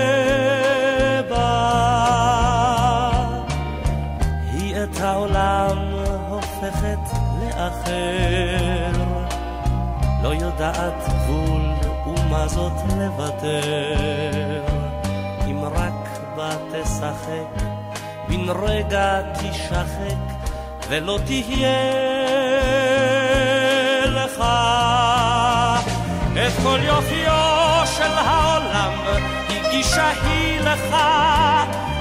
[10.23, 11.61] לא יודעת גבול
[12.07, 14.63] ומה זאת לוותר,
[15.47, 17.63] אם רק בה תשחק,
[18.27, 20.47] בן רגע תשחק,
[20.89, 21.83] ולא תהיה
[24.05, 24.43] לך
[26.33, 28.91] את כל יופיו של העולם,
[29.49, 30.95] הגישה היא לך,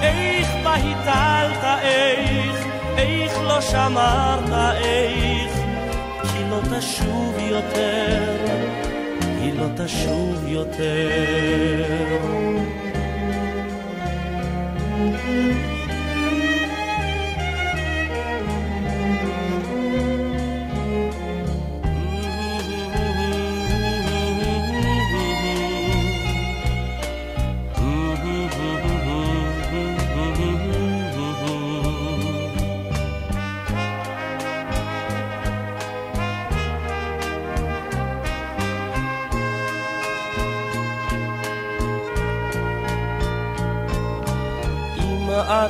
[0.02, 5.61] איך בה הטלת איך איך לא שמרת איך,
[6.52, 8.36] לא תשוב יותר,
[9.40, 11.82] היא לא תשוב יותר.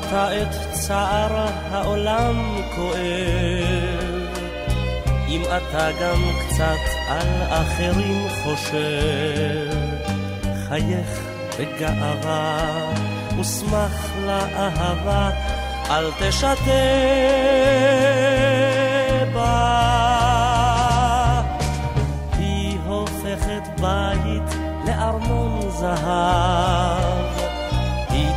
[0.08, 4.38] אתה את צער העולם כואב,
[5.28, 9.78] אם אתה גם קצת על אחרים חושב,
[10.68, 11.20] חייך
[11.58, 12.92] בגאווה
[13.40, 15.30] ושמח לאהבה,
[15.90, 16.54] אל תשתה
[19.34, 19.82] בה.
[22.38, 27.21] היא הופכת בית לארמון זהב.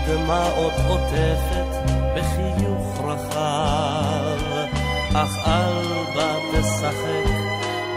[0.08, 4.68] דמעות עוטפת בחיוך רחב,
[5.14, 7.30] אך אל בה תשחק,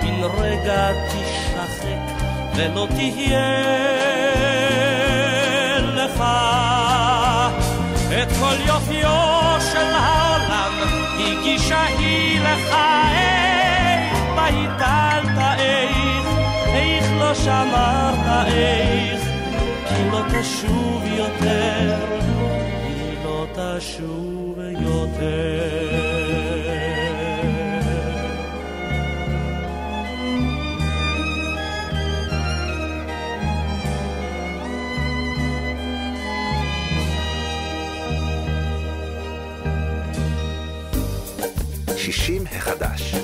[0.03, 2.25] בן רגע תשחק,
[2.57, 3.69] ולא תהיה
[5.81, 6.23] לך
[8.23, 10.73] את כל יופיו של העולם,
[11.15, 12.77] הגישה היא לך,
[13.15, 16.27] איך בה הטלת איך,
[16.75, 19.28] איך לא שמרת איך.
[19.99, 21.97] היא לא תשוב יותר,
[22.83, 25.59] היא לא תשוב יותר.
[41.97, 43.15] שישים החדש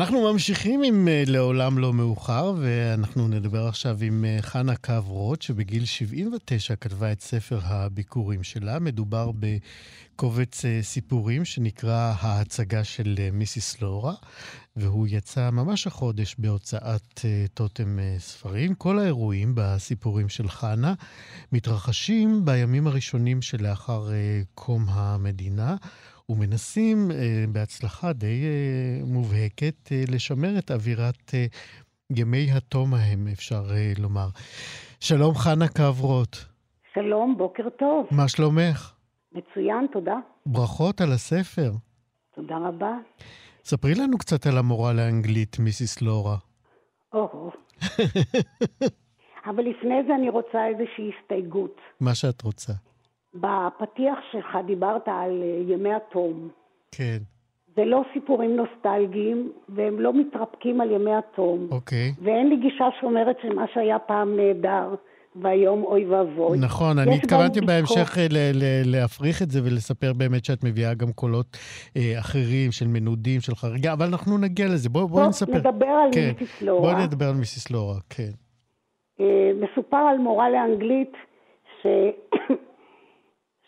[0.00, 5.84] אנחנו ממשיכים עם אה, לעולם לא מאוחר, ואנחנו נדבר עכשיו עם אה, חנה קו שבגיל
[5.84, 8.78] 79 כתבה את ספר הביקורים שלה.
[8.78, 14.14] מדובר בקובץ אה, סיפורים שנקרא ההצגה של מיסיס לורה,
[14.76, 17.20] והוא יצא ממש החודש בהוצאת
[17.54, 18.74] טוטם ספרים.
[18.74, 20.94] כל האירועים בסיפורים של חנה
[21.52, 24.08] מתרחשים בימים הראשונים שלאחר
[24.54, 25.76] קום המדינה.
[26.30, 31.30] ומנסים אה, בהצלחה די אה, מובהקת אה, לשמר את אווירת
[32.16, 33.62] ימי התום ההם, אפשר
[33.98, 34.28] לומר.
[35.00, 36.46] שלום חנה קברות.
[36.94, 38.06] שלום, בוקר טוב.
[38.10, 38.94] מה שלומך?
[39.32, 40.16] מצוין, תודה.
[40.46, 41.70] ברכות על הספר.
[42.34, 42.92] תודה רבה.
[43.64, 46.36] ספרי לנו קצת על המורה לאנגלית, מיסיס לורה.
[47.12, 47.50] או,
[49.48, 51.76] אבל לפני זה אני רוצה איזושהי הסתייגות.
[52.00, 52.72] מה שאת רוצה.
[53.34, 56.48] בפתיח שלך דיברת על אה, ימי התום.
[56.92, 57.18] כן.
[57.76, 61.68] זה לא סיפורים נוסטלגיים, והם לא מתרפקים על ימי התום.
[61.70, 62.12] אוקיי.
[62.22, 64.94] ואין לי גישה שאומרת שמה שהיה פעם נהדר,
[65.42, 66.58] והיום אוי ואבוי.
[66.58, 71.12] נכון, אני התכוונתי בהמשך אה, ל- ל- להפריך את זה ולספר באמת שאת מביאה גם
[71.12, 71.56] קולות
[71.96, 74.88] אה, אחרים של מנודים, של חריגה, אבל אנחנו נגיע לזה.
[74.88, 75.52] בואי בוא נספר.
[75.58, 76.30] נדבר על כן.
[76.40, 76.92] מיסיס לורה.
[76.94, 78.30] בואי נדבר על מיסיס לורה, כן.
[79.20, 81.12] אה, מסופר על מורה לאנגלית
[81.82, 81.86] ש...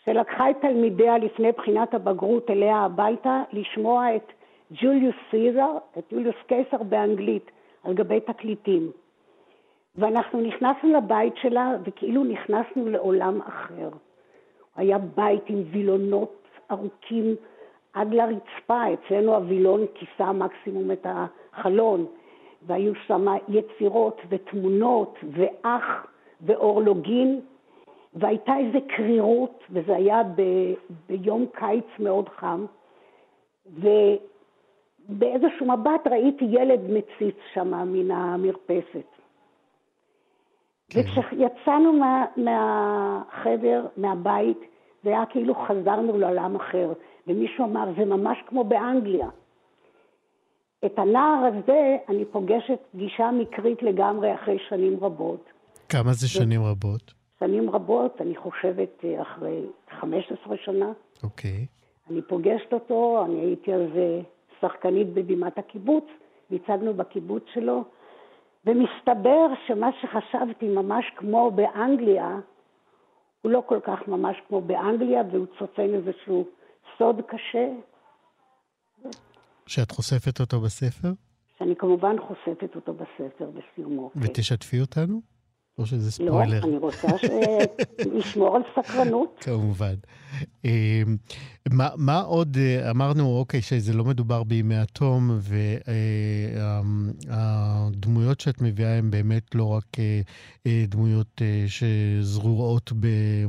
[0.05, 4.31] שלקחה את תלמידיה לפני בחינת הבגרות אליה הביתה לשמוע את
[4.71, 7.51] ג'וליוס סיזר, את יוליוס קיסר באנגלית,
[7.83, 8.91] על גבי תקליטים.
[9.95, 13.89] ואנחנו נכנסנו לבית שלה וכאילו נכנסנו לעולם אחר.
[14.75, 17.35] היה בית עם וילונות ארוכים
[17.93, 22.05] עד לרצפה, אצלנו הווילון כיסה מקסימום את החלון,
[22.67, 26.07] והיו שם יצירות ותמונות ואח
[26.41, 27.41] ואורלוגין,
[28.15, 30.41] והייתה איזו קרירות, וזה היה ב,
[31.09, 32.65] ביום קיץ מאוד חם,
[35.09, 39.13] ובאיזשהו מבט ראיתי ילד מציץ שם מן המרפסת.
[40.89, 40.99] כן.
[40.99, 44.59] וכשיצאנו מה, מהחדר, מהבית,
[45.03, 46.93] זה היה כאילו חזרנו לעולם אחר.
[47.27, 49.27] ומישהו אמר, זה ממש כמו באנגליה.
[50.85, 55.49] את הנער הזה אני פוגשת פגישה מקרית לגמרי אחרי שנים רבות.
[55.89, 57.22] כמה זה שנים רבות?
[57.39, 59.61] שנים רבות, אני חושבת אה, אחרי
[59.99, 60.91] 15 שנה,
[61.23, 61.65] אוקיי.
[62.09, 63.89] אני פוגשת אותו, אני הייתי אז
[64.61, 66.05] שחקנית בבימת הקיבוץ,
[66.51, 67.83] והצגנו בקיבוץ שלו,
[68.65, 72.39] ומסתבר שמה שחשבתי ממש כמו באנגליה,
[73.41, 76.45] הוא לא כל כך ממש כמו באנגליה, והוא צופן איזשהו
[76.97, 77.67] סוד קשה,
[79.67, 81.07] שאת חושפת אותו בספר?
[81.57, 84.11] שאני כמובן חושפת אותו בספר בסיומו.
[84.15, 85.21] ותשתפי אותנו?
[85.77, 86.63] או שזה לא, ספוילר?
[86.63, 87.25] אני רוצה ש-
[88.17, 89.37] לשמור על סקרנות.
[89.41, 89.93] כמובן.
[90.65, 91.03] אה,
[91.71, 95.39] מה, מה עוד, אה, אמרנו, אוקיי, שזה לא מדובר בימי התום,
[97.27, 100.21] והדמויות שאת מביאה הן באמת לא רק אה,
[100.67, 103.45] אה, דמויות אה, שזרועות ב-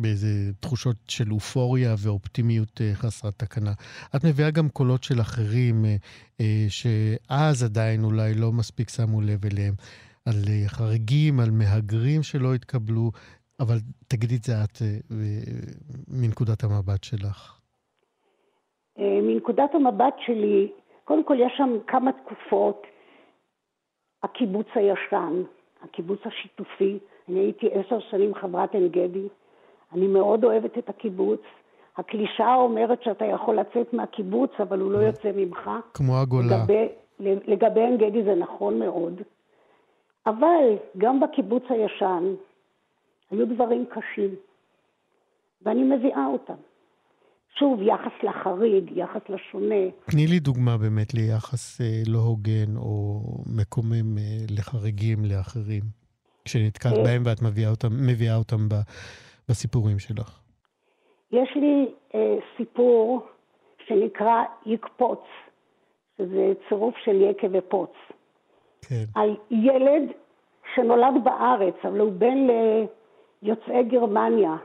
[0.00, 0.28] באיזה
[0.60, 3.72] תחושות של אופוריה ואופטימיות אה, חסרת תקנה.
[4.16, 5.96] את מביאה גם קולות של אחרים, אה,
[6.40, 9.74] אה, שאז עדיין אולי לא מספיק שמו לב אליהם.
[10.28, 13.10] על אה, חריגים, על מהגרים שלא התקבלו,
[13.60, 13.76] אבל
[14.08, 15.18] תגידי את זה את אה,
[16.08, 17.60] מנקודת המבט שלך.
[18.98, 20.72] אה, מנקודת המבט שלי,
[21.04, 22.82] קודם כל יש שם כמה תקופות.
[24.22, 25.42] הקיבוץ הישן,
[25.82, 29.28] הקיבוץ השיתופי, אני הייתי עשר שנים חברת עין גדי,
[29.92, 31.40] אני מאוד אוהבת את הקיבוץ.
[31.96, 35.70] הקלישאה אומרת שאתה יכול לצאת מהקיבוץ, אבל הוא לא יוצא ממך.
[35.94, 36.46] כמו הגולה.
[36.58, 36.88] לגבי,
[37.20, 39.22] לגבי עין גדי זה נכון מאוד.
[40.26, 42.34] אבל גם בקיבוץ הישן
[43.30, 44.34] היו דברים קשים,
[45.62, 46.54] ואני מביאה אותם.
[47.58, 49.90] שוב, יחס לחריג, יחס לשונה.
[50.10, 53.20] תני לי דוגמה באמת ליחס אה, לא הוגן או
[53.56, 54.22] מקומם אה,
[54.58, 55.82] לחריגים לאחרים,
[56.48, 57.04] שנתקלת אה.
[57.04, 58.74] בהם ואת מביאה אותם, מביאה אותם ב,
[59.48, 60.40] בסיפורים שלך.
[61.32, 63.26] יש לי אה, סיפור
[63.86, 65.20] שנקרא יקפוץ,
[66.18, 67.92] שזה צירוף של יקה ופוץ,
[68.88, 69.04] כן.
[69.14, 70.02] על ילד
[70.74, 72.46] שנולד בארץ, אבל הוא בן
[73.42, 74.56] ליוצאי גרמניה,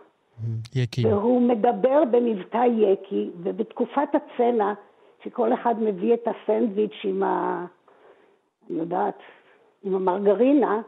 [0.76, 1.08] יקים.
[1.08, 4.74] והוא מדבר במבטא יקי, ובתקופת הצנע,
[5.24, 7.66] שכל אחד מביא את הסנדוויץ' עם ה...
[8.70, 9.20] אני יודעת,
[9.84, 10.82] עם המרגרינה,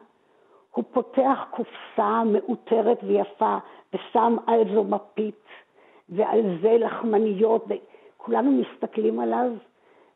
[0.71, 3.57] הוא פותח קופסה מאותרת ויפה,
[3.93, 5.45] ושם על זו מפית,
[6.09, 9.51] ועל זה לחמניות, וכולנו מסתכלים עליו,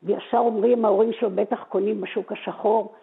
[0.03, 2.93] וישר אומרים, ההורים שלו בטח קונים בשוק השחור.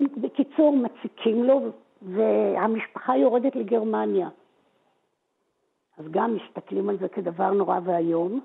[0.00, 1.60] בקיצור, מציקים לו,
[2.02, 4.28] והמשפחה יורדת לגרמניה.
[5.98, 8.40] אז גם מסתכלים על זה כדבר נורא ואיום.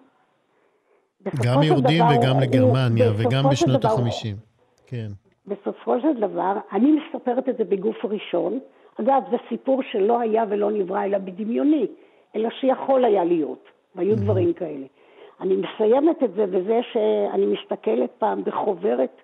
[1.45, 4.36] גם יהודים דבר, וגם לגרמניה, וגם בשנות דבר, החמישים.
[4.88, 5.07] כן.
[5.47, 8.59] בסופו של דבר, אני מספרת את זה בגוף ראשון.
[9.01, 11.88] אגב, זה סיפור שלא היה ולא נברא אלא בדמיוני,
[12.36, 14.86] אלא שיכול היה להיות, והיו דברים כאלה.
[15.41, 19.21] אני מסיימת את זה בזה שאני מסתכלת פעם בחוברת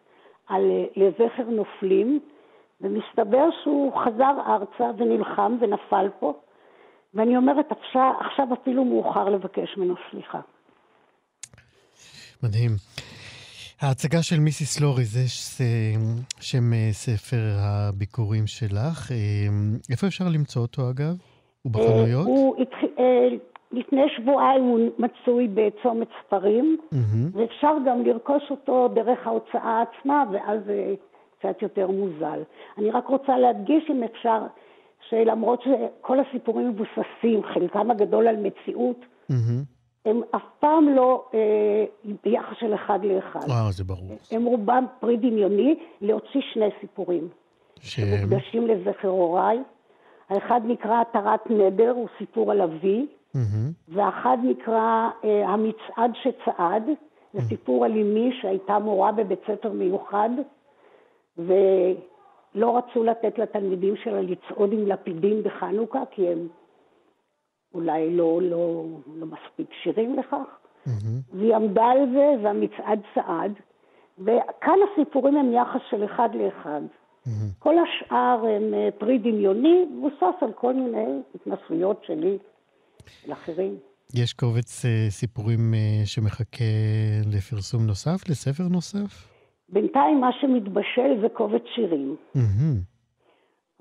[0.50, 2.20] על, אה, לזכר נופלים,
[2.82, 6.34] ומסתבר שהוא חזר ארצה ונלחם ונפל פה,
[7.14, 10.40] ואני אומרת, עכשיו, עכשיו אפילו מאוחר לבקש ממנו סליחה.
[12.44, 12.72] מדהים.
[13.82, 15.62] ההצגה של מיסיס לורי, זה ש-
[16.40, 19.12] שם אה, ספר הביקורים שלך.
[19.12, 19.18] אה,
[19.92, 21.16] איפה אפשר למצוא אותו, אגב?
[21.62, 22.28] הוא בחנויות?
[22.28, 23.28] אה, הוא התחיל, אה,
[23.72, 27.30] לפני שבועיים הוא מצוי בצומת ספרים, מהמם.
[27.34, 30.96] ואפשר גם לרכוש אותו דרך ההוצאה עצמה, ואז זה
[31.40, 32.42] קצת יותר מוזל.
[32.78, 34.42] אני רק רוצה להדגיש, אם אפשר,
[35.10, 39.64] שלמרות שכל הסיפורים מבוססים, חלקם הגדול על מציאות, מהמם.
[40.06, 41.86] הם אף פעם לא אה,
[42.24, 43.50] ביחס של אחד לאחד.
[43.50, 44.18] אה, זה ברור.
[44.32, 47.28] הם רובם פרי דמיוני להוציא שני סיפורים.
[47.80, 48.08] שהם...
[48.08, 49.60] מוקדשים לזכר הוריי.
[50.30, 53.72] האחד נקרא התרת נדר, הוא סיפור על אבי, מהמם.
[53.88, 56.84] ואחד נקרא אה, המצעד שצעד,
[57.34, 60.30] זה סיפור על אמי שהייתה מורה בבית ספר מיוחד,
[61.38, 66.48] ולא רצו לתת לתלמידים שלה לצעוד עם לפידים בחנוכה, כי הם
[67.74, 68.84] אולי לא, לא,
[69.16, 70.60] לא מספיק כשירים לכך.
[70.86, 71.20] מהמם.
[71.34, 73.52] והיא עמדה על זה, והמצעד צעד,
[74.20, 76.82] וכאן הסיפורים הם יחס של אחד לאחד.
[77.26, 77.50] מהמם.
[77.60, 82.38] כל השאר הם אה, פרי דמיוני, מבוסס על כל מיני התנסויות שלי
[83.28, 83.78] לאחרים.
[84.16, 86.66] יש קובץ אה, סיפורים אה, שמחכה
[87.34, 89.28] לפרסום נוסף, לספר נוסף?
[89.70, 92.16] בינתיים מה שמתבשל זה קובץ שירים.
[92.36, 92.80] מהמם.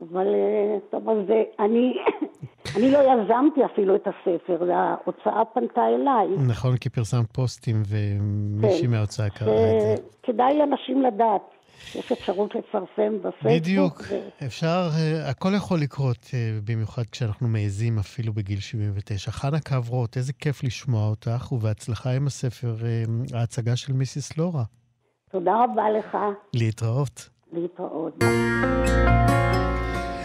[0.02, 1.92] אבל אה, טוב, אז זה, אני,
[2.76, 6.28] אני לא יזמתי אפילו את הספר, ההוצאה פנתה אליי.
[6.48, 8.90] נכון, כי פרסמת פוסטים ומישהי כן.
[8.90, 10.02] מההוצאה קראה את זה.
[10.22, 11.42] כדאי לאנשים לדעת
[11.84, 13.62] שיש אפשרות לפרסם בפייסבוק.
[13.62, 19.30] בדיוק, ו- אפשר, אה, הכל יכול לקרות, אה, במיוחד כשאנחנו מעזים אפילו בגיל 79.
[19.30, 24.64] חנה קברות, איזה כיף לשמוע אותך, ובהצלחה עם הספר, אה, ההצגה של מיסיס לורה.
[25.30, 26.16] תודה רבה לך,
[26.54, 27.28] להתראות.
[27.52, 28.24] להתראות.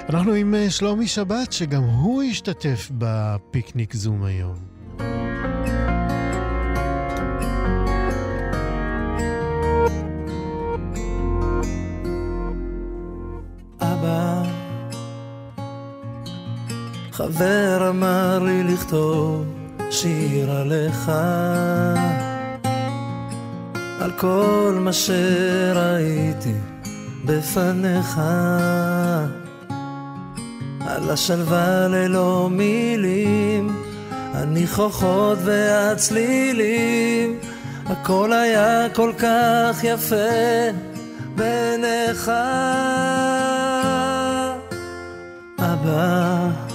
[0.10, 4.73] אנחנו עם שלומי שבת, שגם הוא השתתף בפיקניק זום היום.
[17.14, 19.46] חבר אמר לי לכתוב
[19.92, 21.12] שיר עליך,
[24.02, 26.54] על כל מה שראיתי
[27.26, 28.22] בפניך,
[30.88, 37.40] על השלווה ללא מילים, הניחוחות והצלילים,
[37.86, 40.72] הכל היה כל כך יפה
[41.36, 42.32] בעיניך.
[45.60, 46.73] אבא,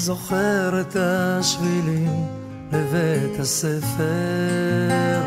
[0.00, 2.26] זוכר את השבילים
[2.72, 5.20] לבית הספר,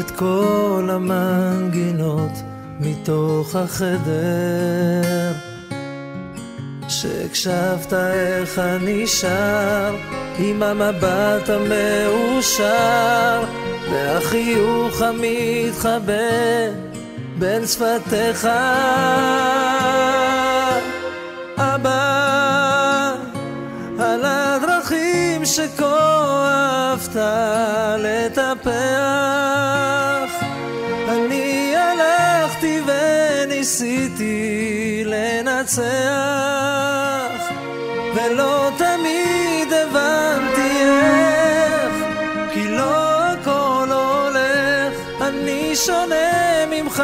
[0.00, 2.32] את כל המנגינות
[2.80, 5.32] מתוך החדר.
[6.88, 9.96] שהקשבת איך אני שר,
[10.38, 13.44] עם המבט המאושר,
[13.90, 16.12] והחיוך המתחבא
[17.38, 18.48] בין שפתיך.
[21.58, 22.05] אבא,
[25.58, 27.16] אהבת
[27.98, 28.72] לטפח,
[31.08, 35.82] אני הלכתי וניסיתי לנצח,
[38.14, 41.94] ולא תמיד הבנתי איך,
[42.52, 47.02] כי לא הכל הולך, אני שונה ממך,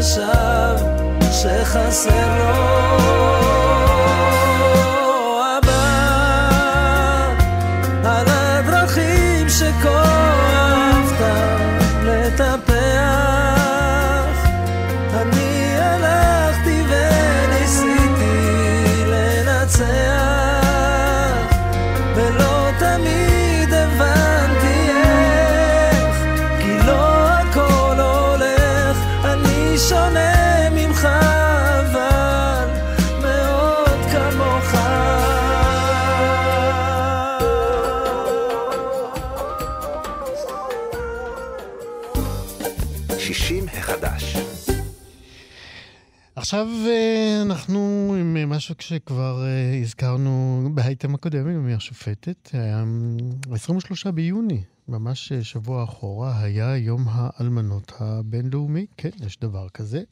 [0.00, 0.76] חשב
[1.32, 2.80] שחסר לו
[46.50, 52.50] עכשיו אה, אנחנו עם אה, משהו שכבר אה, הזכרנו באייטם הקודם עם השופטת.
[53.52, 58.86] 23 ביוני, ממש שבוע אחורה, היה יום האלמנות הבינלאומי.
[58.96, 60.02] כן, יש דבר כזה.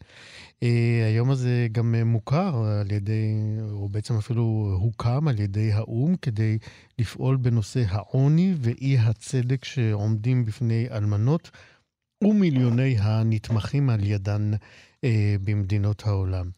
[1.06, 3.34] היום הזה גם מוכר על ידי,
[3.70, 6.58] או בעצם אפילו הוקם על ידי האו"ם כדי
[6.98, 11.50] לפעול בנושא העוני ואי הצדק שעומדים בפני אלמנות
[12.24, 14.50] ומיליוני הנתמכים על ידן
[15.04, 16.50] אה, במדינות העולם.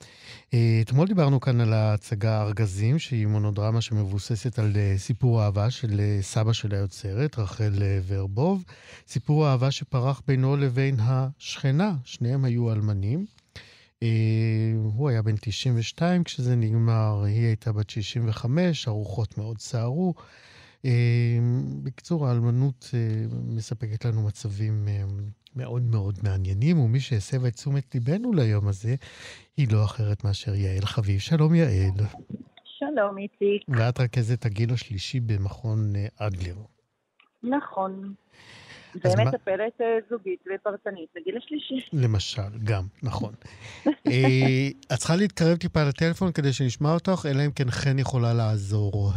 [0.55, 6.01] אה, אתמול דיברנו כאן על ההצגה ארגזים, שהיא מונודרמה שמבוססת על אה, סיפור אהבה של
[6.01, 8.65] אה, סבא של היוצרת, רחל אה, ורבוב.
[9.09, 13.27] סיפור אהבה שפרח בינו לבין השכנה, שניהם היו אלמנים.
[14.03, 14.09] אה,
[14.83, 20.15] הוא היה בן 92 כשזה נגמר, היא הייתה בת 65, הרוחות מאוד סערו.
[20.85, 21.39] אה,
[21.83, 25.05] בקיצור, האלמנות אה, מספקת לנו מצבים אה,
[25.57, 28.95] מאוד מאוד מעניינים, ומי שהסבה את תשומת ליבנו ליום הזה,
[29.57, 31.19] היא לא אחרת מאשר יעל חביב.
[31.19, 32.07] שלום יעל.
[32.65, 33.63] שלום איציק.
[33.69, 36.57] ואת רכזת הגיל השלישי במכון אדלר.
[37.43, 38.15] נכון.
[38.95, 41.89] ומטפלת אה, זוגית ופרטנית לגיל השלישי.
[41.93, 43.35] למשל, גם, נכון.
[43.87, 49.13] אה, את צריכה להתקרב טיפה לטלפון כדי שנשמע אותך, אלא אם כן חן יכולה לעזור.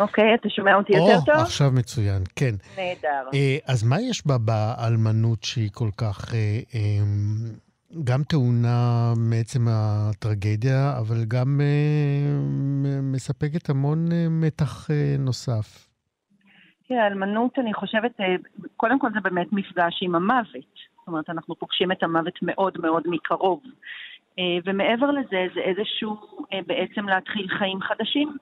[0.00, 1.34] אוקיי, אתה שומע אותי או, יותר טוב?
[1.34, 2.54] עכשיו מצוין, כן.
[2.76, 3.28] נהדר.
[3.34, 6.38] אה, אז מה יש בה באלמנות שהיא כל כך אה,
[6.74, 7.04] אה,
[8.04, 12.38] גם טעונה מעצם הטרגדיה, אבל גם אה,
[12.82, 15.86] מ- מספקת המון אה, מתח אה, נוסף?
[16.88, 18.34] תראה, האלמנות, אני חושבת, אה,
[18.76, 20.74] קודם כל זה באמת מפגש עם המוות.
[20.98, 23.60] זאת אומרת, אנחנו פוגשים את המוות מאוד מאוד מקרוב.
[24.38, 26.16] אה, ומעבר לזה, זה איזשהו,
[26.52, 28.36] אה, בעצם להתחיל חיים חדשים.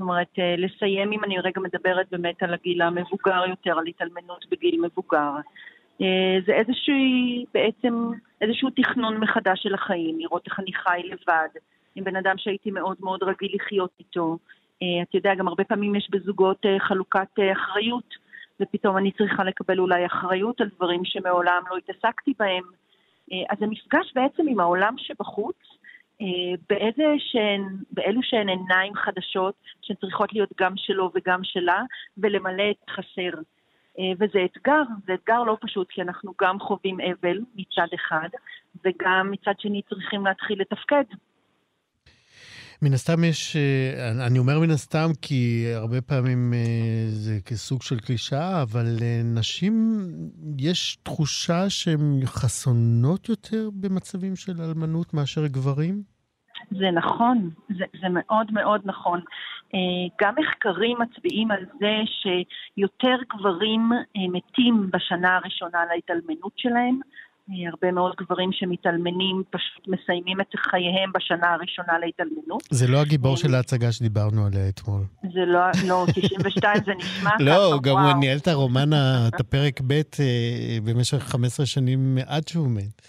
[0.00, 4.46] זאת אומרת, אה, לסיים, אם אני רגע מדברת באמת על הגיל המבוגר יותר, על התאלמנות
[4.50, 5.30] בגיל מבוגר.
[6.02, 6.94] אה, זה איזשהו,
[7.54, 11.48] בעצם, איזשהו תכנון מחדש של החיים, לראות איך אני חי לבד,
[11.94, 14.38] עם בן אדם שהייתי מאוד מאוד רגיל לחיות איתו.
[14.82, 18.14] אה, אתה יודע, גם הרבה פעמים יש בזוגות חלוקת אחריות,
[18.60, 22.62] ופתאום אני צריכה לקבל אולי אחריות על דברים שמעולם לא התעסקתי בהם.
[23.50, 25.56] אז המפגש בעצם עם העולם שבחוץ,
[26.68, 31.82] באיזה שהן, באלו שהן עיניים חדשות, שהן צריכות להיות גם שלו וגם שלה,
[32.18, 33.30] ולמלא את חסר.
[33.98, 38.28] אה, וזה אתגר, זה אתגר לא פשוט, כי אנחנו גם חווים אבל מצד אחד,
[38.84, 41.04] וגם מצד שני צריכים להתחיל לתפקד.
[42.82, 47.98] מן הסתם יש, אה, אני אומר מן הסתם כי הרבה פעמים אה, זה כסוג של
[48.00, 49.72] קלישאה, אבל אה, נשים,
[50.58, 56.02] יש תחושה שהן חסונות יותר במצבים של אלמנות מאשר גברים?
[56.70, 59.20] זה נכון, זה, זה מאוד מאוד נכון.
[60.20, 63.92] גם מחקרים מצביעים על זה שיותר גברים
[64.32, 67.00] מתים בשנה הראשונה להתאלמנות שלהם.
[67.70, 72.62] הרבה מאוד גברים שמתאלמנים פשוט מסיימים את חייהם בשנה הראשונה להתאלמנות.
[72.70, 75.02] זה לא הגיבור של ההצגה שדיברנו עליה אתמול.
[75.22, 78.20] זה לא, לא, 92 זה נשמע ככה, לא, גם הוא.
[78.20, 78.90] ניהל את הרומן,
[79.28, 83.02] את הפרק ב' אה, במשך 15 שנים עד שהוא מת.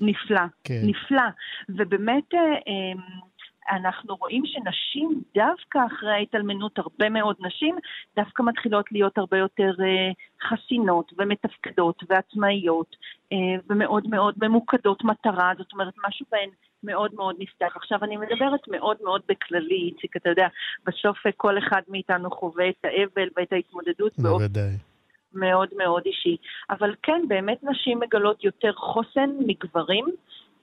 [0.00, 0.80] נפלא, כן.
[0.82, 1.22] נפלא.
[1.68, 3.00] ובאמת אה, אה,
[3.70, 7.76] אנחנו רואים שנשים, דווקא אחרי ההתאלמנות, הרבה מאוד נשים,
[8.16, 10.10] דווקא מתחילות להיות הרבה יותר אה,
[10.48, 12.96] חסינות ומתפקדות ועצמאיות,
[13.32, 13.36] אה,
[13.70, 16.50] ומאוד מאוד ממוקדות מטרה, זאת אומרת, משהו בהן
[16.82, 17.72] מאוד מאוד נפתח.
[17.76, 20.48] עכשיו, אני מדברת מאוד מאוד בכללי, איציק, אתה יודע,
[20.86, 24.70] בסוף אה, כל אחד מאיתנו חווה את האבל ואת ההתמודדות בוודאי.
[25.32, 26.36] מאוד מאוד אישי.
[26.70, 30.04] אבל כן, באמת נשים מגלות יותר חוסן מגברים.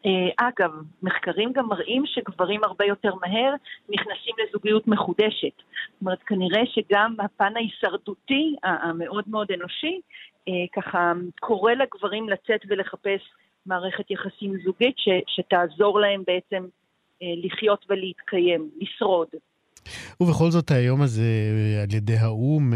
[0.05, 0.71] אה, אגב,
[1.03, 3.53] מחקרים גם מראים שגברים הרבה יותר מהר
[3.89, 5.57] נכנסים לזוגיות מחודשת.
[5.57, 9.99] זאת אומרת, כנראה שגם הפן ההישרדותי המאוד מאוד אנושי,
[10.47, 13.21] אה, ככה קורא לגברים לצאת ולחפש
[13.65, 16.67] מערכת יחסים זוגית ש, שתעזור להם בעצם
[17.21, 19.27] אה, לחיות ולהתקיים, לשרוד.
[20.21, 21.23] ובכל זאת, היום הזה
[21.83, 22.73] על ידי האו"ם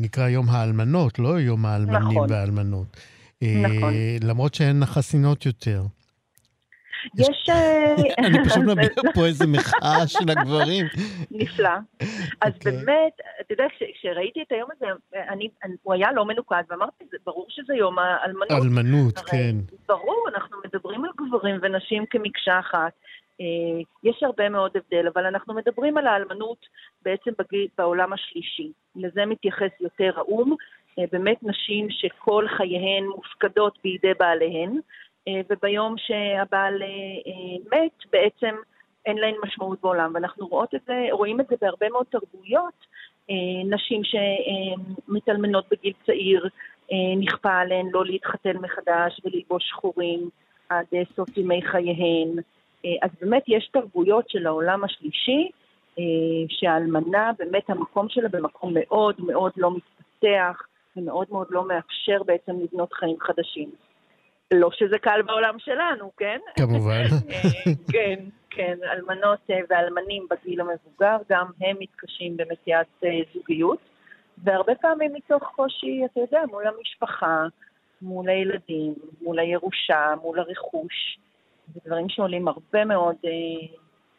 [0.00, 2.30] נקרא יום האלמנות, לא יום האלמנים נכון.
[2.30, 2.96] והאלמנות.
[3.42, 3.94] נכון.
[4.22, 5.82] למרות שהן חסינות יותר.
[7.18, 7.48] יש...
[7.50, 7.94] אה,
[8.26, 10.86] אני פשוט מביע פה איזה מחאה של הגברים.
[11.30, 11.70] נפלא.
[12.40, 12.72] אז אוקיי.
[12.72, 14.86] באמת, אתה יודע, כש- כשראיתי את היום הזה,
[15.82, 18.50] הוא היה לא מנוקד, ואמרתי, ברור שזה יום האלמנות.
[18.50, 19.56] אלמנות, כן.
[19.88, 22.92] ברור, אנחנו מדברים על גברים ונשים כמקשה אחת.
[23.40, 23.46] אה,
[24.04, 26.66] יש הרבה מאוד הבדל, אבל אנחנו מדברים על האלמנות
[27.04, 28.72] בעצם בגיל, בעולם השלישי.
[28.96, 30.54] לזה מתייחס יותר האו"ם.
[30.98, 34.78] אה, באמת נשים שכל חייהן מופקדות בידי בעליהן,
[35.50, 36.88] וביום שהבעל אה,
[37.26, 38.54] אה, מת, בעצם
[39.06, 40.12] אין להן משמעות בעולם.
[40.14, 42.74] ואנחנו רואות את זה, רואים את זה בהרבה מאוד תרבויות,
[43.30, 43.34] אה,
[43.70, 46.48] נשים שמתאלמנות בגיל צעיר,
[47.20, 50.28] נכפה עליהן לא להתחתן מחדש וללבוש שחורים
[50.68, 52.28] עד סוף ימי חייהן.
[53.02, 55.50] אז באמת יש תרבויות של העולם השלישי,
[56.48, 60.62] שהאלמנה באמת המקום שלה במקום מאוד מאוד לא מתפתח
[60.96, 63.70] ומאוד מאוד לא מאפשר בעצם לבנות חיים חדשים.
[64.54, 66.38] לא שזה קל בעולם שלנו, כן?
[66.56, 67.04] כמובן.
[67.92, 69.38] כן, כן, אלמנות
[69.70, 73.78] ואלמנים בגיל המבוגר, גם הם מתקשים במציאת זוגיות,
[74.44, 77.44] והרבה פעמים מתוך קושי, אתה יודע, מול המשפחה,
[78.02, 81.18] מול הילדים, מול הירושה, מול הרכוש.
[81.74, 83.30] זה דברים שעולים הרבה מאוד אה,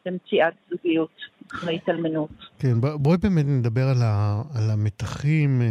[0.06, 1.16] במציאת זוגיות
[1.54, 2.30] אחרי התאלמנות.
[2.60, 5.62] כן, בואי באמת נדבר על, ה, על המתחים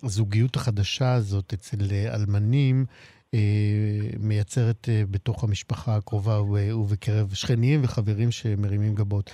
[0.00, 2.86] שהזוגיות החדשה הזאת אצל אלמנים
[3.34, 9.30] אה, מייצרת אה, בתוך המשפחה הקרובה ובקרב שכנים וחברים שמרימים גבות.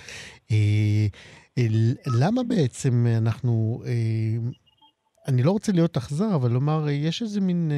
[0.51, 1.07] אה,
[2.07, 3.83] למה בעצם אנחנו
[5.27, 7.71] אני לא רוצה להיות אכזר, אבל לומר, יש איזה מין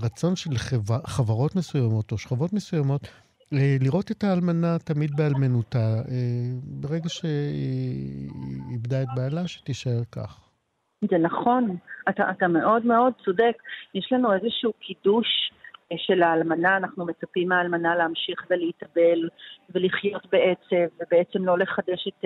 [0.00, 0.58] רצון של
[1.06, 3.08] חברות מסוימות או שכבות מסוימות
[3.52, 6.02] לראות את האלמנה תמיד באלמנותה,
[6.62, 8.30] ברגע שהיא
[8.72, 10.45] איבדה את בעלה, שתישאר כך.
[11.02, 11.76] זה נכון,
[12.08, 13.62] אתה, אתה מאוד מאוד צודק.
[13.94, 15.52] יש לנו איזשהו קידוש
[15.96, 19.28] של האלמנה, אנחנו מצפים מהאלמנה להמשיך ולהתאבל
[19.70, 22.24] ולחיות בעצב, ובעצם לא לחדש את,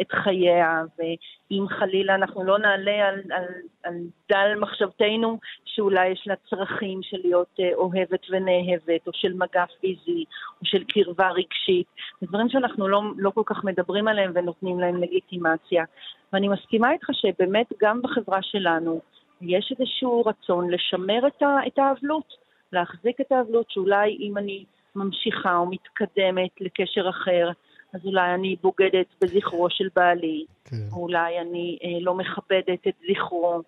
[0.00, 3.44] את חייה, ואם חלילה אנחנו לא נעלה על, על,
[3.82, 3.94] על
[4.30, 10.24] דל מחשבתנו שאולי יש לה צרכים של להיות אוהבת ונאהבת, או של מגע פיזי,
[10.60, 11.86] או של קרבה רגשית,
[12.22, 15.84] דברים שאנחנו לא, לא כל כך מדברים עליהם ונותנים להם לגיטימציה.
[16.32, 19.00] ואני מסכימה איתך שבאמת גם בחברה שלנו
[19.40, 21.26] יש איזשהו רצון לשמר
[21.66, 22.43] את האבלות.
[22.74, 24.64] להחזיק את האבלות, שאולי אם אני
[24.96, 27.50] ממשיכה או מתקדמת לקשר אחר,
[27.92, 30.76] אז אולי אני בוגדת בזכרו של בעלי, כן.
[30.92, 33.62] או אולי אני אה, לא מכבדת את זכרו,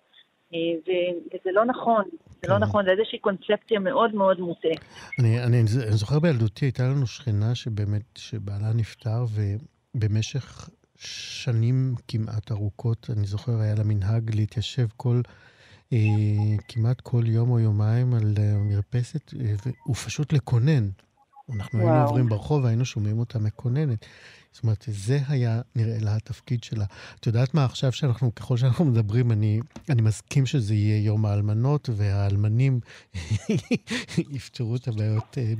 [0.53, 0.59] אה,
[1.33, 2.03] וזה לא נכון,
[2.41, 2.63] זה לא כן.
[2.63, 4.67] נכון, זה איזושהי קונספציה מאוד מאוד מוטה.
[5.19, 9.25] אני, אני, אני זוכר בילדותי, הייתה לנו שכנה שבאמת, שבעלה נפטר,
[9.95, 10.69] ובמשך
[11.43, 15.21] שנים כמעט ארוכות, אני זוכר, היה לה מנהג להתיישב כל
[16.67, 19.55] כמעט כל יום או יומיים על המרפסת, אה,
[19.89, 20.89] ופשוט לקונן.
[21.55, 21.89] אנחנו וואו.
[21.89, 24.05] היינו עוברים ברחוב והיינו שומעים אותה מקוננת.
[24.57, 26.85] זאת אומרת, זה היה נראה לה התפקיד שלה.
[27.19, 31.89] את יודעת מה, עכשיו שאנחנו, ככל שאנחנו מדברים, אני, אני מסכים שזה יהיה יום האלמנות,
[31.95, 32.79] והאלמנים
[34.35, 35.53] יפתרו את הבעיות אה,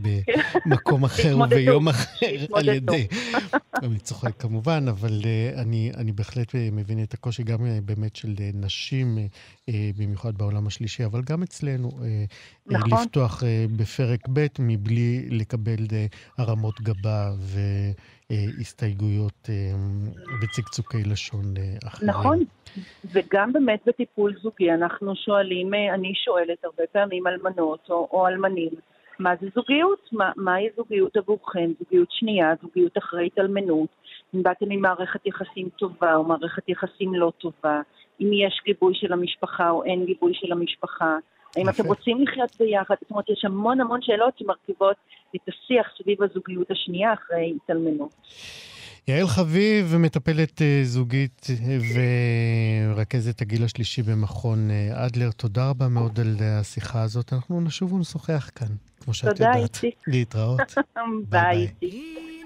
[0.65, 3.07] במקום אחר וביום אחר על ידי...
[3.83, 8.35] אני צוחק כמובן, אבל uh, אני, אני בהחלט אה, מבין את הקושי גם באמת של
[8.53, 9.17] נשים,
[9.97, 11.91] במיוחד בעולם השלישי, אבל גם אצלנו,
[12.67, 13.03] נכון.
[13.03, 13.43] לפתוח
[13.75, 15.85] בפרק ב' מבלי לקבל
[16.37, 17.59] הרמות גבה ו...
[18.59, 19.49] הסתייגויות
[20.41, 21.53] וצקצוקי לשון
[21.87, 22.09] אחרים.
[22.09, 22.43] נכון,
[23.13, 28.69] וגם באמת בטיפול זוגי אנחנו שואלים, אני שואלת הרבה פעמים אלמנות או, או אלמנים,
[29.19, 30.09] מה זה זוגיות?
[30.11, 31.71] מה, מהי זוגיות עבורכם?
[31.79, 33.89] זוגיות שנייה, זוגיות אחרי התאלמנות.
[34.35, 37.81] אם באתם ממערכת יחסים טובה או מערכת יחסים לא טובה,
[38.21, 41.17] אם יש גיבוי של המשפחה או אין גיבוי של המשפחה,
[41.57, 42.95] האם אתם רוצים לחיות ביחד?
[43.01, 44.95] זאת אומרת, יש המון המון שאלות שמרכיבות
[45.35, 48.15] את השיח סביב הזוגיות השנייה אחרי התאלמנות.
[49.07, 51.47] יעל חביב, מטפלת אה, זוגית
[51.95, 57.33] ורכזת הגיל השלישי במכון אה, אדלר, תודה רבה מאוד על השיחה הזאת.
[57.33, 58.67] אנחנו נשוב ונשוחח כאן,
[58.99, 59.53] כמו שאת יודעת.
[59.53, 59.95] תודה, איציק.
[60.07, 60.59] להתראות.
[61.29, 62.36] ביי, איציק.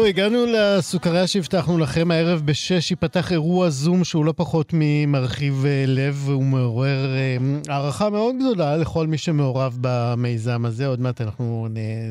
[0.00, 2.10] זהו, הגענו לסוכריה שהבטחנו לכם.
[2.10, 7.36] הערב בשש ייפתח אירוע זום שהוא לא פחות ממרחיב אה, לב, והוא מעורר אה,
[7.68, 10.86] הערכה מאוד גדולה לכל מי שמעורב במיזם הזה.
[10.86, 11.68] עוד מעט אנחנו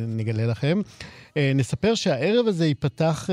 [0.07, 0.81] נגלה לכם.
[1.37, 3.29] אה, נספר שהערב הזה ייפתח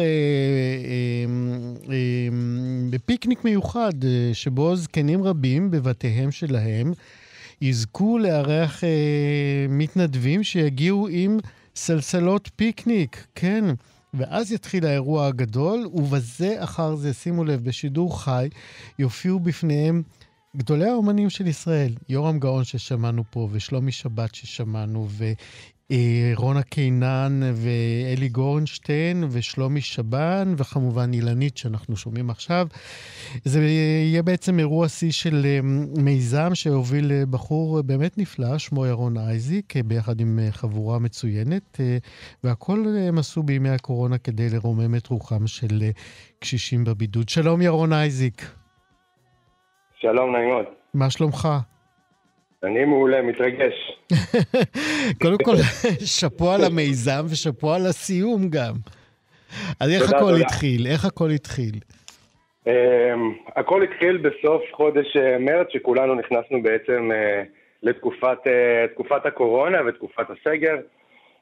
[2.90, 3.92] בפיקניק מיוחד,
[4.32, 6.92] שבו זקנים רבים בבתיהם שלהם
[7.62, 8.82] יזכו לארח
[9.68, 11.38] מתנדבים שיגיעו עם
[11.74, 13.64] סלסלות פיקניק, כן.
[14.16, 18.48] ואז יתחיל האירוע הגדול, ובזה אחר זה, שימו לב, בשידור חי,
[18.98, 20.02] יופיעו בפניהם
[20.56, 25.08] גדולי האומנים של ישראל, יורם גאון ששמענו פה, ושלומי שבת ששמענו,
[25.90, 32.66] ורונה קינן, ואלי גורנשטיין, ושלומי שבן, וכמובן אילנית שאנחנו שומעים עכשיו.
[33.44, 35.60] זה יהיה בעצם אירוע שיא של אה,
[36.02, 41.80] מיזם שהוביל אה, בחור באמת נפלא, שמו ירון אייזיק, אה, ביחד עם חבורה מצוינת,
[42.44, 45.82] והכל הם עשו בימי הקורונה כדי לרומם את רוחם של
[46.38, 47.28] קשישים בבידוד.
[47.28, 48.42] שלום ירון אייזיק.
[50.00, 50.64] שלום, נעים מאוד.
[50.94, 51.48] מה שלומך?
[52.66, 53.74] אני מעולה, מתרגש.
[55.22, 55.56] קודם כל,
[56.18, 58.72] שאפו על המיזם ושאפו על הסיום גם.
[59.80, 60.44] אז איך הכל תודה.
[60.44, 60.86] התחיל?
[60.86, 61.74] איך הכל התחיל?
[62.64, 62.70] Um,
[63.56, 67.46] הכל התחיל בסוף חודש uh, מרץ, שכולנו נכנסנו בעצם uh,
[67.82, 68.38] לתקופת
[69.24, 70.76] uh, הקורונה ותקופת הסגר.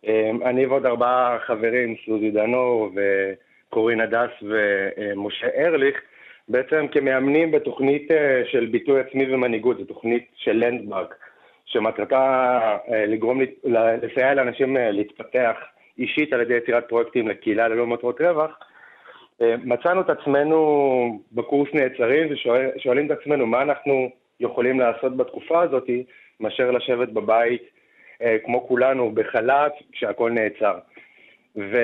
[0.04, 0.08] Um,
[0.44, 5.96] אני ועוד ארבעה חברים, סוזי דנור וקורין הדס ומשה ארליך,
[6.48, 11.14] בעצם כמאמנים בתוכנית אה, של ביטוי עצמי ומנהיגות, זו תוכנית של לנדמרק,
[11.66, 12.16] שמטרתה
[12.88, 13.40] אה, לגרום,
[14.02, 15.56] לסייע לאנשים אה, להתפתח
[15.98, 18.58] אישית על ידי יצירת פרויקטים לקהילה ללא מטרות רווח.
[19.40, 25.90] מצאנו את עצמנו בקורס נעצרים ושואלים את עצמנו מה אנחנו יכולים לעשות בתקופה הזאת,
[26.40, 27.62] מאשר לשבת בבית
[28.44, 30.78] כמו כולנו בחל"ת כשהכול נעצר.
[31.56, 31.78] ו,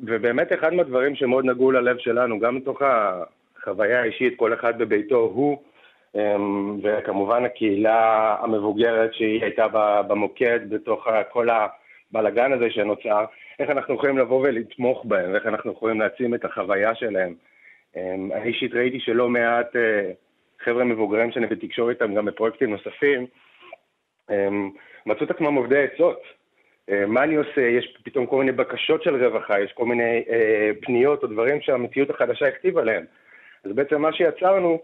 [0.00, 2.82] ובאמת אחד מהדברים שמאוד נגעו ללב שלנו, גם מתוך
[3.64, 5.62] חוויה אישית, כל אחד בביתו הוא,
[6.14, 9.66] אמ, וכמובן הקהילה המבוגרת שהיא הייתה
[10.08, 13.24] במוקד בתוך כל הבלגן הזה שנוצר,
[13.58, 17.34] איך אנחנו יכולים לבוא ולתמוך בהם, ואיך אנחנו יכולים להעצים את החוויה שלהם.
[17.96, 20.10] אמ, אני אישית ראיתי שלא מעט אה,
[20.64, 23.26] חבר'ה מבוגרים שאני בתקשור איתם גם בפרויקטים נוספים,
[24.30, 24.70] אמ,
[25.06, 26.22] מצאו את עצמם עובדי עצות.
[26.90, 27.60] אה, מה אני עושה?
[27.60, 32.10] יש פתאום כל מיני בקשות של רווחה, יש כל מיני אה, פניות או דברים שהמציאות
[32.10, 33.04] החדשה הכתיבה להם.
[33.64, 34.78] אז בעצם מה שיצרנו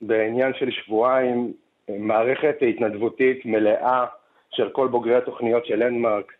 [0.00, 1.52] בעניין של שבועיים,
[1.88, 4.06] מערכת התנדבותית מלאה
[4.50, 6.32] של כל בוגרי התוכניות של לנדמרק,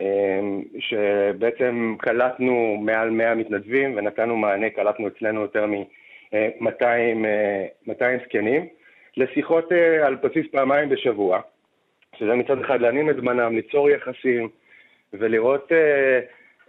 [0.00, 6.82] אמ, שבעצם קלטנו מעל 100 מתנדבים ונתנו מענה, קלטנו אצלנו יותר מ-200
[8.02, 8.66] אה, זקנים,
[9.16, 11.40] לשיחות אה, על בסיס פעמיים בשבוע,
[12.18, 14.48] שזה מצד אחד להנים את זמנם, ליצור יחסים
[15.12, 16.20] ולראות אה,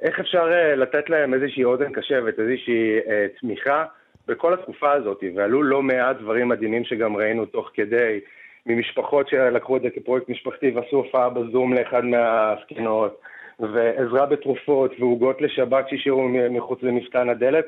[0.02, 3.00] איך אפשר לתת להם איזושהי אוזן קשבת, איזושהי
[3.40, 3.86] תמיכה
[4.28, 8.20] בכל התקופה הזאת, ועלו לא מעט דברים מדהימים שגם ראינו תוך כדי,
[8.66, 13.22] ממשפחות שלקחו את זה כפרויקט משפחתי ועשו הופעה בזום לאחד מהזקנות,
[13.60, 17.66] ועזרה בתרופות ועוגות לשבת שהשאירו מחוץ למפתן הדלת,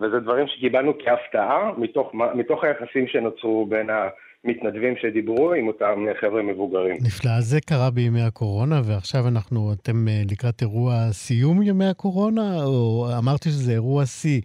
[0.00, 4.08] וזה דברים שקיבלנו כהפתעה מתוך, מתוך היחסים שנוצרו בין ה...
[4.44, 6.96] מתנדבים שדיברו עם אותם חבר'ה מבוגרים.
[7.06, 7.30] נפלא.
[7.38, 13.06] אז זה קרה בימי הקורונה, ועכשיו אנחנו, אתם אה, לקראת אירוע סיום ימי הקורונה, או
[13.18, 14.40] אמרתי שזה אירוע שיא,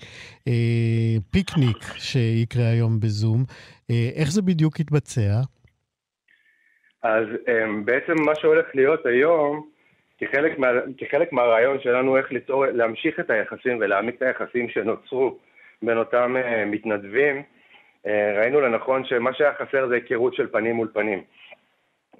[0.47, 3.43] אה, פיקניק שיקרה היום בזום.
[3.91, 5.41] אה, איך זה בדיוק יתבצע?
[7.03, 9.69] אז אה, בעצם מה שהולך להיות היום,
[10.17, 10.67] כחלק, מה,
[10.97, 15.37] כחלק מהרעיון שלנו איך ליצור, להמשיך את היחסים ולהעמיק את היחסים שנוצרו
[15.81, 17.41] בין אותם אה, מתנדבים, אה,
[18.05, 21.23] ראינו לנכון שמה שהיה חסר זה היכרות של פנים מול פנים.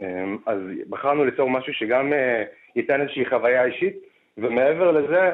[0.01, 0.59] אה, אז
[0.89, 2.43] בחרנו ליצור משהו שגם אה,
[2.75, 3.95] ייתן איזושהי חוויה אישית,
[4.37, 5.31] ומעבר לזה,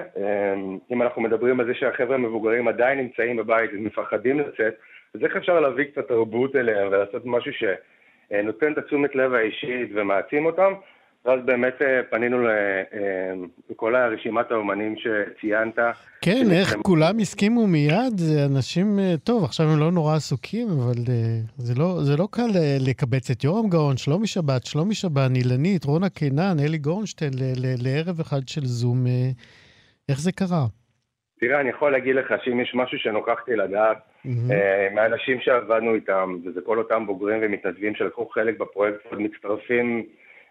[0.91, 4.73] אם אנחנו מדברים על זה שהחבר'ה המבוגרים עדיין נמצאים בבית ומפחדים לצאת,
[5.15, 10.45] אז איך אפשר להביא קצת תרבות אליהם ולעשות משהו שנותן את התשומת לב האישית ומעצים
[10.45, 10.73] אותם,
[11.25, 13.33] ואז באמת אה, פנינו אה,
[13.69, 15.79] לכל הרשימת האומנים שציינת.
[16.21, 21.03] כן, איך כולם הסכימו מיד, זה אנשים, אה, טוב, עכשיו הם לא נורא עסוקים, אבל
[21.57, 22.51] זה לא, זה לא קל
[22.87, 27.31] לקבץ את יורם גאון, שלומי שבת, שלומי שבן, אילנית, רונה קינן, אלי גורנשטיין,
[27.83, 29.05] לערב אחד של זום.
[30.09, 30.65] איך זה קרה?
[31.39, 34.29] תראה, אני יכול להגיד לך שאם יש משהו שנוכחתי לדעת, mm-hmm.
[34.95, 40.05] מהאנשים שעבדנו איתם, וזה כל אותם בוגרים ומתנדבים שלקחו חלק בפרויקט, עוד מצטרפים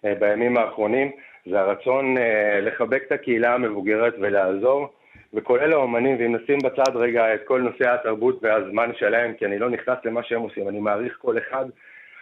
[0.04, 1.10] בימים האחרונים,
[1.50, 4.88] זה הרצון אה, לחבק את הקהילה המבוגרת ולעזור,
[5.34, 9.70] וכולל האומנים, ואם נשים בצד רגע את כל נושא התרבות והזמן שלהם, כי אני לא
[9.70, 11.64] נכנס למה שהם עושים, אני מעריך כל אחד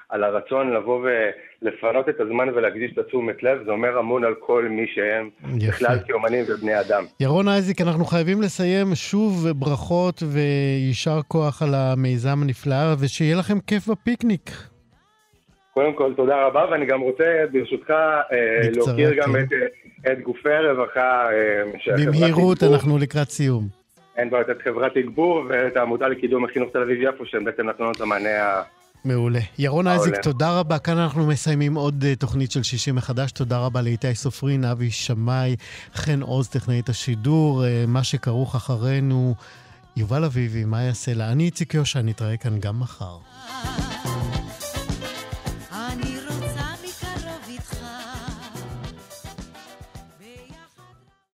[0.09, 1.07] על הרצון לבוא
[1.63, 5.31] ולפנות את הזמן ולהקדיש את התשומת לב, זה אומר המון על כל מי שהם,
[5.69, 7.05] בכלל כאומנים ובני אדם.
[7.21, 13.89] ירון אייזיק, אנחנו חייבים לסיים שוב ברכות ויישר כוח על המיזם הנפלא, ושיהיה לכם כיף
[13.89, 14.51] בפיקניק.
[15.79, 19.45] קודם כל, תודה רבה, ואני גם רוצה, ברשותך, אה, להוקיר גם כן.
[19.45, 21.29] את, אה, את גופי הרווחה.
[21.33, 23.69] אה, במהירות, אנחנו לקראת סיום.
[24.17, 28.01] אין בעיות, את חברת תגבור ואת העמותה לקידום החינוך תל אביב-יפו, שהם בעצם נתנו את
[28.01, 28.63] המענה
[29.05, 29.39] מעולה.
[29.59, 30.15] ירון אייזיק.
[30.23, 30.79] תודה רבה.
[30.79, 33.33] כאן אנחנו מסיימים עוד תוכנית של שישי מחדש.
[33.33, 35.57] תודה רבה לאיתי סופרין, אבי שמאי,
[35.95, 37.65] חן עוז, טכנאית השידור.
[37.89, 39.35] מה שכרוך אחרינו,
[39.97, 41.33] יובל אביבי, מה יעשה לה?
[41.33, 43.17] אני איציק יושע, נתראה כאן גם מחר.